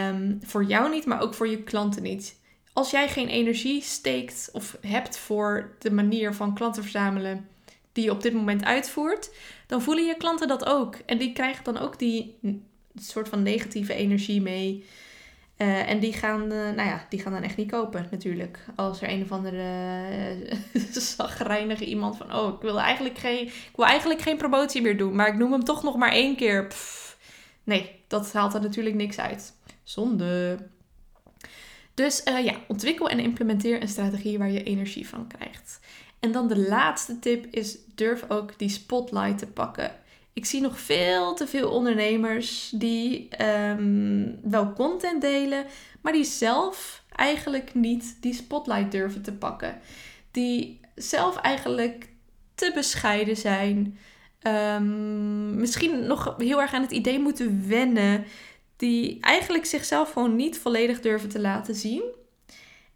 Um, 0.10 0.40
voor 0.42 0.64
jou 0.64 0.90
niet, 0.90 1.06
maar 1.06 1.22
ook 1.22 1.34
voor 1.34 1.48
je 1.48 1.64
klanten 1.64 2.04
niet. 2.04 2.40
Als 2.74 2.92
jij 2.92 3.10
geen 3.10 3.28
energie 3.28 3.82
steekt 3.82 4.50
of 4.54 4.78
hebt 4.82 5.18
voor 5.18 5.76
de 5.80 5.92
manier 5.92 6.34
van 6.34 6.54
klanten 6.54 6.84
verzamelen 6.84 7.48
die 7.92 8.04
je 8.04 8.12
op 8.12 8.22
dit 8.22 8.34
moment 8.34 8.64
uitvoert, 8.64 9.32
dan 9.68 9.82
voelen 9.82 10.06
je 10.06 10.18
klanten 10.18 10.48
dat 10.48 10.66
ook. 10.66 10.96
En 10.96 11.18
die 11.18 11.34
krijgen 11.34 11.64
dan 11.64 11.78
ook 11.78 12.00
die 12.00 12.38
soort 12.96 13.30
van 13.30 13.44
negatieve 13.44 13.94
energie 13.94 14.42
mee. 14.42 14.86
Uh, 15.58 15.90
en 15.90 16.00
die 16.00 16.14
gaan, 16.14 16.42
uh, 16.42 16.50
nou 16.50 16.90
ja, 16.90 17.06
die 17.10 17.20
gaan 17.20 17.32
dan 17.32 17.44
echt 17.44 17.58
niet 17.58 17.72
kopen 17.72 18.08
natuurlijk. 18.12 18.60
Als 18.76 19.02
er 19.02 19.10
een 19.10 19.22
of 19.22 19.32
andere 19.32 19.64
uh, 20.74 20.82
zagrijnige 21.18 21.86
iemand 21.86 22.18
van... 22.18 22.36
Oh, 22.36 22.54
ik 22.56 22.62
wil, 22.62 22.80
eigenlijk 22.80 23.18
geen, 23.18 23.46
ik 23.46 23.72
wil 23.76 23.86
eigenlijk 23.86 24.22
geen 24.22 24.38
promotie 24.38 24.82
meer 24.82 24.98
doen. 24.98 25.16
Maar 25.16 25.28
ik 25.28 25.38
noem 25.38 25.52
hem 25.52 25.64
toch 25.64 25.84
nog 25.84 25.96
maar 25.96 26.12
één 26.12 26.36
keer. 26.36 26.68
Nee, 27.64 28.04
dat 28.08 28.34
haalt 28.34 28.54
er 28.54 28.62
natuurlijk 28.62 28.96
niks 28.96 29.20
uit. 29.20 29.54
Zonde. 29.84 30.58
Dus 31.94 32.22
ja, 32.24 32.56
ontwikkel 32.68 33.10
en 33.10 33.20
implementeer 33.20 33.82
een 33.82 33.88
strategie 33.88 34.38
waar 34.38 34.52
je 34.52 34.64
energie 34.64 35.08
van 35.08 35.28
krijgt. 35.28 35.80
En 36.20 36.32
dan 36.32 36.48
de 36.48 36.60
laatste 36.60 37.20
tip 37.20 37.46
is 37.46 37.78
durf 37.96 38.26
ook 38.28 38.60
die 38.60 38.70
spotlight 38.70 39.38
te 39.38 39.48
pakken. 39.48 39.92
Ik 40.34 40.46
zie 40.46 40.62
nog 40.62 40.80
veel 40.80 41.34
te 41.34 41.48
veel 41.48 41.70
ondernemers 41.70 42.72
die 42.76 43.28
um, 43.46 44.40
wel 44.44 44.74
content 44.74 45.22
delen, 45.22 45.66
maar 46.02 46.14
die 46.14 46.24
zelf 46.24 47.04
eigenlijk 47.16 47.74
niet 47.74 48.18
die 48.22 48.34
spotlight 48.34 48.92
durven 48.92 49.22
te 49.22 49.34
pakken. 49.34 49.80
Die 50.32 50.80
zelf 50.96 51.38
eigenlijk 51.38 52.10
te 52.56 52.72
bescheiden 52.74 53.38
zijn. 53.38 53.98
Um, 54.48 55.56
misschien 55.56 56.08
nog 56.08 56.36
heel 56.38 56.62
erg 56.62 56.74
aan 56.74 56.82
het 56.82 56.92
idee 56.92 57.20
moeten 57.20 57.68
wennen. 57.68 58.26
Die 58.76 59.18
eigenlijk 59.20 59.66
zichzelf 59.66 60.12
gewoon 60.12 60.36
niet 60.36 60.58
volledig 60.58 61.02
durven 61.02 61.30
te 61.30 61.40
laten 61.40 61.76
zien. 61.76 62.04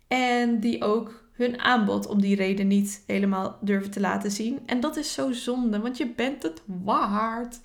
En 0.07 0.59
die 0.59 0.83
ook 0.83 1.24
hun 1.35 1.59
aanbod 1.59 2.07
om 2.07 2.21
die 2.21 2.35
reden 2.35 2.67
niet 2.67 3.03
helemaal 3.07 3.57
durven 3.61 3.91
te 3.91 3.99
laten 3.99 4.31
zien. 4.31 4.59
En 4.65 4.79
dat 4.79 4.95
is 4.95 5.13
zo 5.13 5.31
zonde, 5.31 5.79
want 5.79 5.97
je 5.97 6.07
bent 6.07 6.43
het 6.43 6.61
waard. 6.65 7.59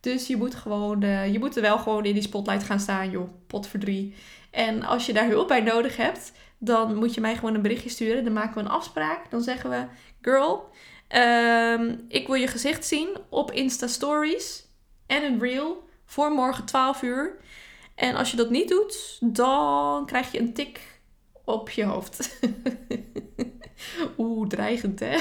Dus 0.00 0.26
je 0.26 0.36
moet 0.36 0.54
gewoon, 0.54 1.04
uh, 1.04 1.32
je 1.32 1.38
moet 1.38 1.56
er 1.56 1.62
wel 1.62 1.78
gewoon 1.78 2.04
in 2.04 2.12
die 2.12 2.22
spotlight 2.22 2.64
gaan 2.64 2.80
staan, 2.80 3.10
joh. 3.10 3.28
Pot 3.46 3.66
voor 3.66 3.80
drie. 3.80 4.14
En 4.50 4.82
als 4.82 5.06
je 5.06 5.12
daar 5.12 5.28
hulp 5.28 5.48
bij 5.48 5.60
nodig 5.60 5.96
hebt, 5.96 6.32
dan 6.58 6.96
moet 6.96 7.14
je 7.14 7.20
mij 7.20 7.34
gewoon 7.34 7.54
een 7.54 7.62
berichtje 7.62 7.90
sturen. 7.90 8.24
Dan 8.24 8.32
maken 8.32 8.54
we 8.54 8.60
een 8.60 8.68
afspraak. 8.68 9.30
Dan 9.30 9.42
zeggen 9.42 9.70
we, 9.70 9.84
girl, 10.20 10.70
um, 11.16 12.04
ik 12.08 12.26
wil 12.26 12.36
je 12.36 12.46
gezicht 12.46 12.86
zien 12.86 13.08
op 13.28 13.52
Insta 13.52 13.86
Stories 13.86 14.66
en 15.06 15.24
een 15.24 15.40
reel 15.40 15.88
voor 16.04 16.30
morgen 16.30 16.64
12 16.64 17.02
uur. 17.02 17.36
En 17.94 18.14
als 18.14 18.30
je 18.30 18.36
dat 18.36 18.50
niet 18.50 18.68
doet, 18.68 19.18
dan 19.20 20.06
krijg 20.06 20.32
je 20.32 20.40
een 20.40 20.54
tik 20.54 20.97
op 21.48 21.70
je 21.70 21.84
hoofd. 21.84 22.38
Oeh, 24.18 24.48
dreigend 24.48 25.00
hè? 25.00 25.18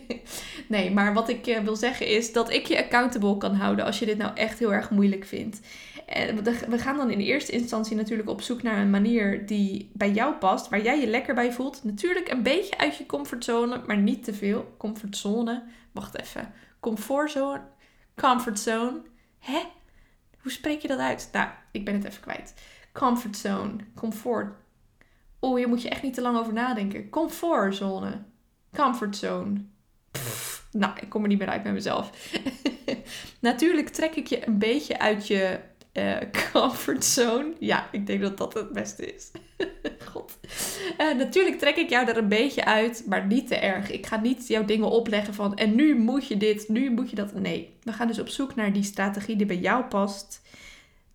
nee, 0.68 0.90
maar 0.90 1.14
wat 1.14 1.28
ik 1.28 1.46
eh, 1.46 1.60
wil 1.60 1.76
zeggen 1.76 2.06
is 2.06 2.32
dat 2.32 2.50
ik 2.50 2.66
je 2.66 2.78
accountable 2.78 3.36
kan 3.36 3.54
houden 3.54 3.84
als 3.84 3.98
je 3.98 4.06
dit 4.06 4.18
nou 4.18 4.34
echt 4.34 4.58
heel 4.58 4.72
erg 4.72 4.90
moeilijk 4.90 5.24
vindt. 5.24 5.60
En 6.06 6.44
we 6.44 6.78
gaan 6.78 6.96
dan 6.96 7.10
in 7.10 7.20
eerste 7.20 7.52
instantie 7.52 7.96
natuurlijk 7.96 8.28
op 8.28 8.40
zoek 8.42 8.62
naar 8.62 8.78
een 8.78 8.90
manier 8.90 9.46
die 9.46 9.90
bij 9.92 10.10
jou 10.10 10.34
past, 10.34 10.68
waar 10.68 10.82
jij 10.82 11.00
je 11.00 11.06
lekker 11.06 11.34
bij 11.34 11.52
voelt. 11.52 11.84
Natuurlijk 11.84 12.28
een 12.28 12.42
beetje 12.42 12.78
uit 12.78 12.96
je 12.96 13.06
comfortzone, 13.06 13.82
maar 13.86 13.98
niet 13.98 14.24
te 14.24 14.34
veel. 14.34 14.74
Comfortzone, 14.78 15.62
wacht 15.92 16.20
even. 16.20 16.52
Comfortzone, 16.80 17.62
comfortzone. 18.16 19.02
Hè? 19.38 19.62
Hoe 20.42 20.50
spreek 20.50 20.80
je 20.82 20.88
dat 20.88 20.98
uit? 20.98 21.28
Nou, 21.32 21.48
ik 21.70 21.84
ben 21.84 21.94
het 21.94 22.04
even 22.04 22.20
kwijt. 22.20 22.54
Comfortzone, 22.92 23.76
comfort. 23.94 24.54
Oh, 25.46 25.56
hier 25.56 25.68
moet 25.68 25.82
je 25.82 25.88
echt 25.88 26.02
niet 26.02 26.14
te 26.14 26.20
lang 26.20 26.38
over 26.38 26.52
nadenken. 26.52 27.08
Comfortzone, 27.08 28.22
comfortzone. 28.72 29.64
Nou, 30.72 30.92
ik 31.00 31.08
kom 31.08 31.22
er 31.22 31.28
niet 31.28 31.38
meer 31.38 31.48
uit 31.48 31.62
bij 31.62 31.72
mezelf. 31.72 32.10
Natuurlijk 33.40 33.88
trek 33.88 34.14
ik 34.14 34.26
je 34.26 34.46
een 34.46 34.58
beetje 34.58 34.98
uit 34.98 35.26
je 35.26 35.58
uh, 35.92 36.16
comfortzone. 36.52 37.52
Ja, 37.58 37.88
ik 37.92 38.06
denk 38.06 38.20
dat 38.20 38.38
dat 38.38 38.54
het 38.54 38.72
beste 38.72 39.14
is. 39.14 39.30
God. 40.12 40.38
Uh, 41.00 41.14
natuurlijk 41.16 41.58
trek 41.58 41.76
ik 41.76 41.90
jou 41.90 42.08
er 42.08 42.16
een 42.16 42.28
beetje 42.28 42.64
uit, 42.64 43.04
maar 43.08 43.26
niet 43.26 43.48
te 43.48 43.56
erg. 43.56 43.90
Ik 43.90 44.06
ga 44.06 44.20
niet 44.20 44.48
jouw 44.48 44.64
dingen 44.64 44.90
opleggen 44.90 45.34
van 45.34 45.56
en 45.56 45.74
nu 45.74 45.98
moet 45.98 46.26
je 46.26 46.36
dit, 46.36 46.68
nu 46.68 46.90
moet 46.90 47.10
je 47.10 47.16
dat. 47.16 47.34
Nee, 47.34 47.76
we 47.82 47.92
gaan 47.92 48.06
dus 48.06 48.18
op 48.18 48.28
zoek 48.28 48.54
naar 48.54 48.72
die 48.72 48.82
strategie 48.82 49.36
die 49.36 49.46
bij 49.46 49.58
jou 49.58 49.84
past. 49.84 50.42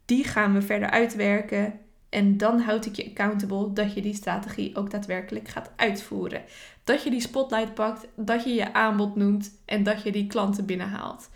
Die 0.06 0.24
gaan 0.24 0.54
we 0.54 0.62
verder 0.62 0.90
uitwerken. 0.90 1.80
En 2.12 2.38
dan 2.38 2.60
houd 2.60 2.86
ik 2.86 2.96
je 2.96 3.06
accountable 3.06 3.74
dat 3.74 3.94
je 3.94 4.01
die 4.01 4.13
strategie 4.13 4.75
ook 4.75 4.91
daadwerkelijk 4.91 5.48
gaat 5.48 5.72
uitvoeren. 5.75 6.43
Dat 6.84 7.04
je 7.04 7.10
die 7.10 7.21
spotlight 7.21 7.74
pakt, 7.74 8.08
dat 8.15 8.43
je 8.43 8.54
je 8.54 8.74
aanbod 8.74 9.15
noemt 9.15 9.52
en 9.65 9.84
dat 9.84 10.04
je 10.04 10.12
die 10.12 10.28
klanten 10.28 10.65
binnenhaalt. 10.65 11.30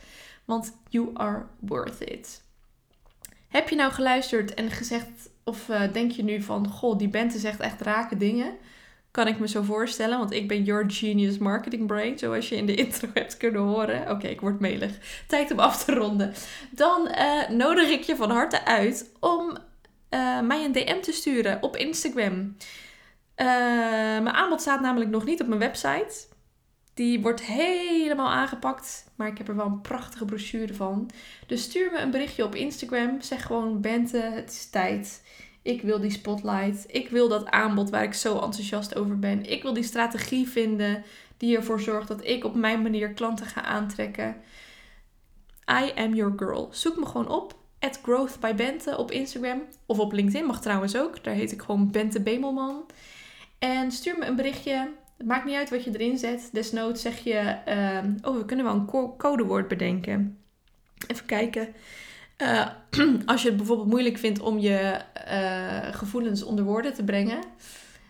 Want 0.46 0.78
you 0.90 1.10
are 1.14 1.46
worth 1.60 2.02
it. 2.02 2.44
Heb 3.48 3.70
je 3.70 3.76
nou 3.76 3.92
geluisterd 3.92 4.54
en 4.54 4.72
gezegd, 4.72 5.30
of 5.44 5.70
uh, 5.70 5.82
denk 5.94 6.12
je 6.12 6.24
nu 6.24 6.42
van, 6.42 6.68
goh, 6.68 6.98
die 6.98 7.10
Bente 7.10 7.40
zegt 7.40 7.60
echt 7.60 7.82
rake 7.82 8.18
dingen? 8.18 8.54
Kan 9.12 9.28
ik 9.28 9.40
me 9.40 9.48
zo 9.48 9.62
voorstellen, 9.62 10.18
want 10.18 10.32
ik 10.32 10.48
ben 10.48 10.64
your 10.64 10.92
genius 10.92 11.38
marketing 11.38 11.88
brain, 11.88 12.20
zoals 12.20 12.50
je 12.50 12.56
in 12.56 12.66
de 12.66 12.76
intro 12.86 13.08
hebt 13.14 13.38
kunnen 13.38 13.62
horen. 13.62 14.10
Oké, 14.10 14.28
ik 14.28 14.42
word 14.42 14.60
melig. 14.60 15.24
Tijd 15.28 15.52
om 15.52 15.60
af 15.60 15.84
te 15.84 15.94
ronden. 15.94 16.34
Dan 16.72 17.08
uh, 17.08 17.50
nodig 17.50 17.90
ik 17.90 18.04
je 18.04 18.16
van 18.16 18.30
harte 18.30 18.66
uit 18.66 19.12
om 19.20 19.58
uh, 20.10 20.42
mij 20.42 20.66
een 20.66 20.72
DM 20.72 21.02
te 21.02 21.12
sturen 21.12 21.64
op 21.64 21.76
Instagram. 21.76 22.58
mijn 23.36 24.30
aanbod 24.30 24.62
staat 24.62 24.82
namelijk 24.82 25.12
nog 25.12 25.26
niet 25.26 25.42
op 25.42 25.48
mijn 25.48 25.60
website. 25.60 26.28
Die 26.94 27.22
wordt 27.22 27.42
helemaal 27.42 28.30
aangepakt, 28.30 29.12
maar 29.16 29.28
ik 29.28 29.38
heb 29.38 29.48
er 29.48 29.56
wel 29.56 29.66
een 29.66 29.82
prachtige 29.82 30.26
brochure 30.26 30.74
van. 30.74 31.10
Dus 31.48 31.64
stuur 31.64 31.92
me 31.92 32.00
een 32.00 32.12
berichtje 32.12 32.44
op 32.44 32.56
Instagram. 32.56 33.22
Zeg 33.22 33.46
gewoon: 33.46 33.82
Bente, 33.82 34.18
het 34.18 34.52
is 34.52 34.70
tijd. 34.70 35.24
Ik 35.62 35.82
wil 35.82 36.00
die 36.00 36.12
spotlight. 36.12 36.86
Ik 36.88 37.10
wil 37.10 37.28
dat 37.28 37.50
aanbod 37.50 37.90
waar 37.90 38.04
ik 38.04 38.14
zo 38.14 38.34
enthousiast 38.34 38.96
over 38.96 39.20
ben. 39.20 39.46
Ik 39.46 39.62
wil 39.62 39.74
die 39.74 39.84
strategie 39.84 40.48
vinden 40.48 41.04
die 41.38 41.56
ervoor 41.56 41.80
zorgt 41.80 42.08
dat 42.08 42.26
ik 42.26 42.44
op 42.44 42.56
mijn 42.56 42.82
manier 42.82 43.14
klanten 43.14 43.46
ga 43.46 43.62
aantrekken. 43.62 44.36
I 45.72 45.92
am 45.96 46.14
your 46.14 46.34
girl. 46.36 46.68
Zoek 46.72 46.98
me 46.98 47.06
gewoon 47.06 47.30
op. 47.30 47.56
At 47.86 48.00
Growth 48.04 48.40
by 48.40 48.54
Bente 48.54 48.98
op 48.98 49.12
Instagram. 49.12 49.62
Of 49.86 50.00
op 50.00 50.12
LinkedIn 50.12 50.46
mag 50.46 50.62
trouwens 50.62 50.98
ook. 50.98 51.24
Daar 51.24 51.34
heet 51.34 51.52
ik 51.52 51.62
gewoon 51.62 51.92
Bente 51.92 52.22
Bemelman. 52.22 52.86
En 53.60 53.92
stuur 53.92 54.18
me 54.18 54.26
een 54.26 54.36
berichtje. 54.36 54.90
Het 55.18 55.28
maakt 55.28 55.46
niet 55.46 55.56
uit 55.56 55.70
wat 55.70 55.84
je 55.84 55.92
erin 55.92 56.18
zet. 56.18 56.50
Desnoods 56.52 57.02
zeg 57.02 57.20
je, 57.20 57.58
uh, 57.68 58.30
oh, 58.30 58.38
we 58.38 58.46
kunnen 58.46 58.66
wel 58.66 58.74
een 58.74 59.16
codewoord 59.18 59.68
bedenken. 59.68 60.38
Even 61.08 61.26
kijken. 61.26 61.74
Uh, 62.38 62.68
als 63.26 63.42
je 63.42 63.48
het 63.48 63.58
bijvoorbeeld 63.58 63.90
moeilijk 63.90 64.18
vindt 64.18 64.40
om 64.40 64.60
je 64.60 65.02
uh, 65.32 65.94
gevoelens 65.94 66.44
onder 66.44 66.66
woorden 66.66 66.94
te 66.94 67.04
brengen, 67.04 67.40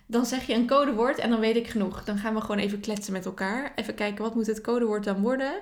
dan 0.06 0.26
zeg 0.26 0.48
je 0.48 0.54
een 0.54 0.68
codewoord 0.68 1.18
en 1.18 1.30
dan 1.30 1.40
weet 1.40 1.56
ik 1.56 1.68
genoeg. 1.68 2.04
Dan 2.04 2.18
gaan 2.18 2.34
we 2.34 2.42
gewoon 2.42 2.58
even 2.58 2.80
kletsen 2.80 3.14
met 3.14 3.26
elkaar. 3.26 3.72
Even 3.76 3.96
kijken, 3.96 4.24
wat 4.24 4.36
moet 4.36 4.48
het 4.48 4.62
codewoord 4.62 5.04
dan 5.04 5.22
worden? 5.22 5.54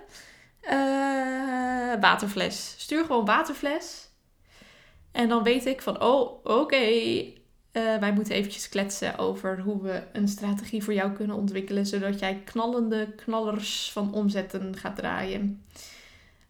Uh, 0.64 2.02
waterfles. 2.02 2.76
Stuur 2.78 3.06
gewoon 3.06 3.26
waterfles. 3.26 4.08
En 5.12 5.30
dan 5.30 5.44
weet 5.44 5.66
ik 5.66 5.82
van, 5.82 6.02
oh, 6.02 6.46
oké, 6.46 6.86
uh, 7.74 7.98
wij 7.98 8.14
moeten 8.14 8.34
eventjes 8.34 8.70
kletsen 8.70 9.18
over 9.18 9.60
hoe 9.60 9.82
we 9.82 10.04
een 10.14 10.28
strategie 10.28 10.84
voor 10.84 10.94
jou 10.94 11.12
kunnen 11.12 11.36
ontwikkelen, 11.36 11.86
zodat 11.86 12.20
jij 12.20 12.42
knallende 12.46 13.14
knallers 13.16 13.92
van 13.92 14.14
omzetten 14.14 14.78
gaat 14.78 14.96
draaien. 14.96 15.66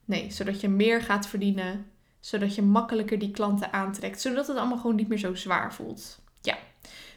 Nee, 0.06 0.32
zodat 0.32 0.62
je 0.62 0.70
meer 0.70 1.02
gaat 1.02 1.28
verdienen, 1.28 1.92
zodat 2.20 2.56
je 2.56 2.62
makkelijker 2.62 3.20
die 3.20 3.32
klanten 3.32 3.74
aantrekt, 3.74 4.22
zodat 4.22 4.48
het 4.48 4.58
allemaal 4.58 4.78
gewoon 4.78 4.96
niet 4.96 5.08
meer 5.08 5.18
zo 5.18 5.36
zwaar 5.36 5.74
voelt. 5.74 6.20
Ja, 6.42 6.58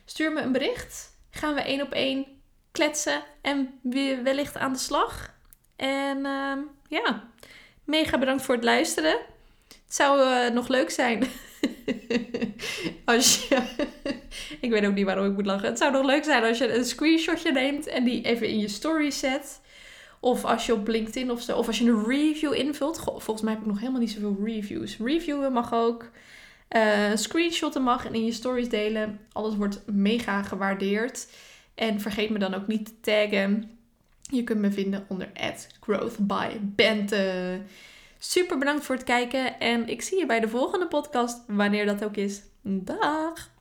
stuur 0.05 0.33
me 0.33 0.41
een 0.41 0.53
bericht. 0.53 1.19
Gaan 1.31 1.55
we 1.55 1.61
één 1.61 1.83
op 1.83 1.93
één 1.93 2.27
kletsen 2.71 3.23
en 3.43 3.79
weer 3.83 4.23
wellicht 4.23 4.57
aan 4.57 4.73
de 4.73 4.79
slag. 4.79 5.35
En 5.77 6.19
uh, 6.19 6.57
ja, 6.89 7.31
mega 7.85 8.19
bedankt 8.19 8.43
voor 8.43 8.55
het 8.55 8.65
luisteren. 8.65 9.19
Het 9.69 9.95
zou 9.95 10.21
uh, 10.21 10.51
nog 10.51 10.69
leuk 10.69 10.91
zijn 10.91 11.25
als 13.05 13.49
je. 13.49 13.63
ik 14.61 14.71
weet 14.71 14.87
ook 14.87 14.95
niet 14.95 15.05
waarom 15.05 15.27
ik 15.27 15.33
moet 15.33 15.47
lachen. 15.47 15.69
Het 15.69 15.79
zou 15.79 15.93
nog 15.93 16.05
leuk 16.05 16.25
zijn 16.25 16.45
als 16.45 16.59
je 16.59 16.75
een 16.75 16.85
screenshotje 16.85 17.53
neemt 17.53 17.87
en 17.87 18.05
die 18.05 18.23
even 18.23 18.49
in 18.49 18.59
je 18.59 18.69
story 18.69 19.11
zet. 19.11 19.61
Of 20.21 20.45
als 20.45 20.67
je 20.67 20.73
op 20.73 20.89
LinkedIn 20.89 21.31
of 21.31 21.43
zo. 21.43 21.57
Of 21.57 21.67
als 21.67 21.79
je 21.79 21.91
een 21.91 22.05
review 22.05 22.55
invult. 22.55 22.99
volgens 22.99 23.41
mij 23.41 23.53
heb 23.53 23.63
ik 23.63 23.69
nog 23.69 23.79
helemaal 23.79 24.01
niet 24.01 24.11
zoveel 24.11 24.37
reviews. 24.45 24.97
Reviewen 24.99 25.53
mag 25.53 25.73
ook. 25.73 26.11
Uh, 26.71 27.11
screenshotten 27.15 27.83
mag 27.83 28.07
en 28.07 28.15
in 28.15 28.25
je 28.25 28.33
stories 28.33 28.69
delen. 28.69 29.21
Alles 29.33 29.57
wordt 29.57 29.83
mega 29.87 30.43
gewaardeerd. 30.43 31.29
En 31.75 32.01
vergeet 32.01 32.31
me 32.31 32.39
dan 32.39 32.55
ook 32.55 32.67
niet 32.67 32.87
te 32.87 33.01
taggen. 33.01 33.76
Je 34.31 34.45
kunt 34.45 34.61
me 34.61 34.71
vinden 34.71 35.05
onder 35.09 35.31
@growthbybente. 35.81 37.61
Super 38.19 38.59
bedankt 38.59 38.85
voor 38.85 38.95
het 38.95 39.05
kijken 39.05 39.61
en 39.61 39.89
ik 39.89 40.03
zie 40.03 40.19
je 40.19 40.27
bij 40.27 40.41
de 40.41 40.49
volgende 40.49 40.87
podcast, 40.87 41.43
wanneer 41.47 41.87
dat 41.87 42.05
ook 42.05 42.17
is. 42.17 42.43
Dag! 42.63 43.55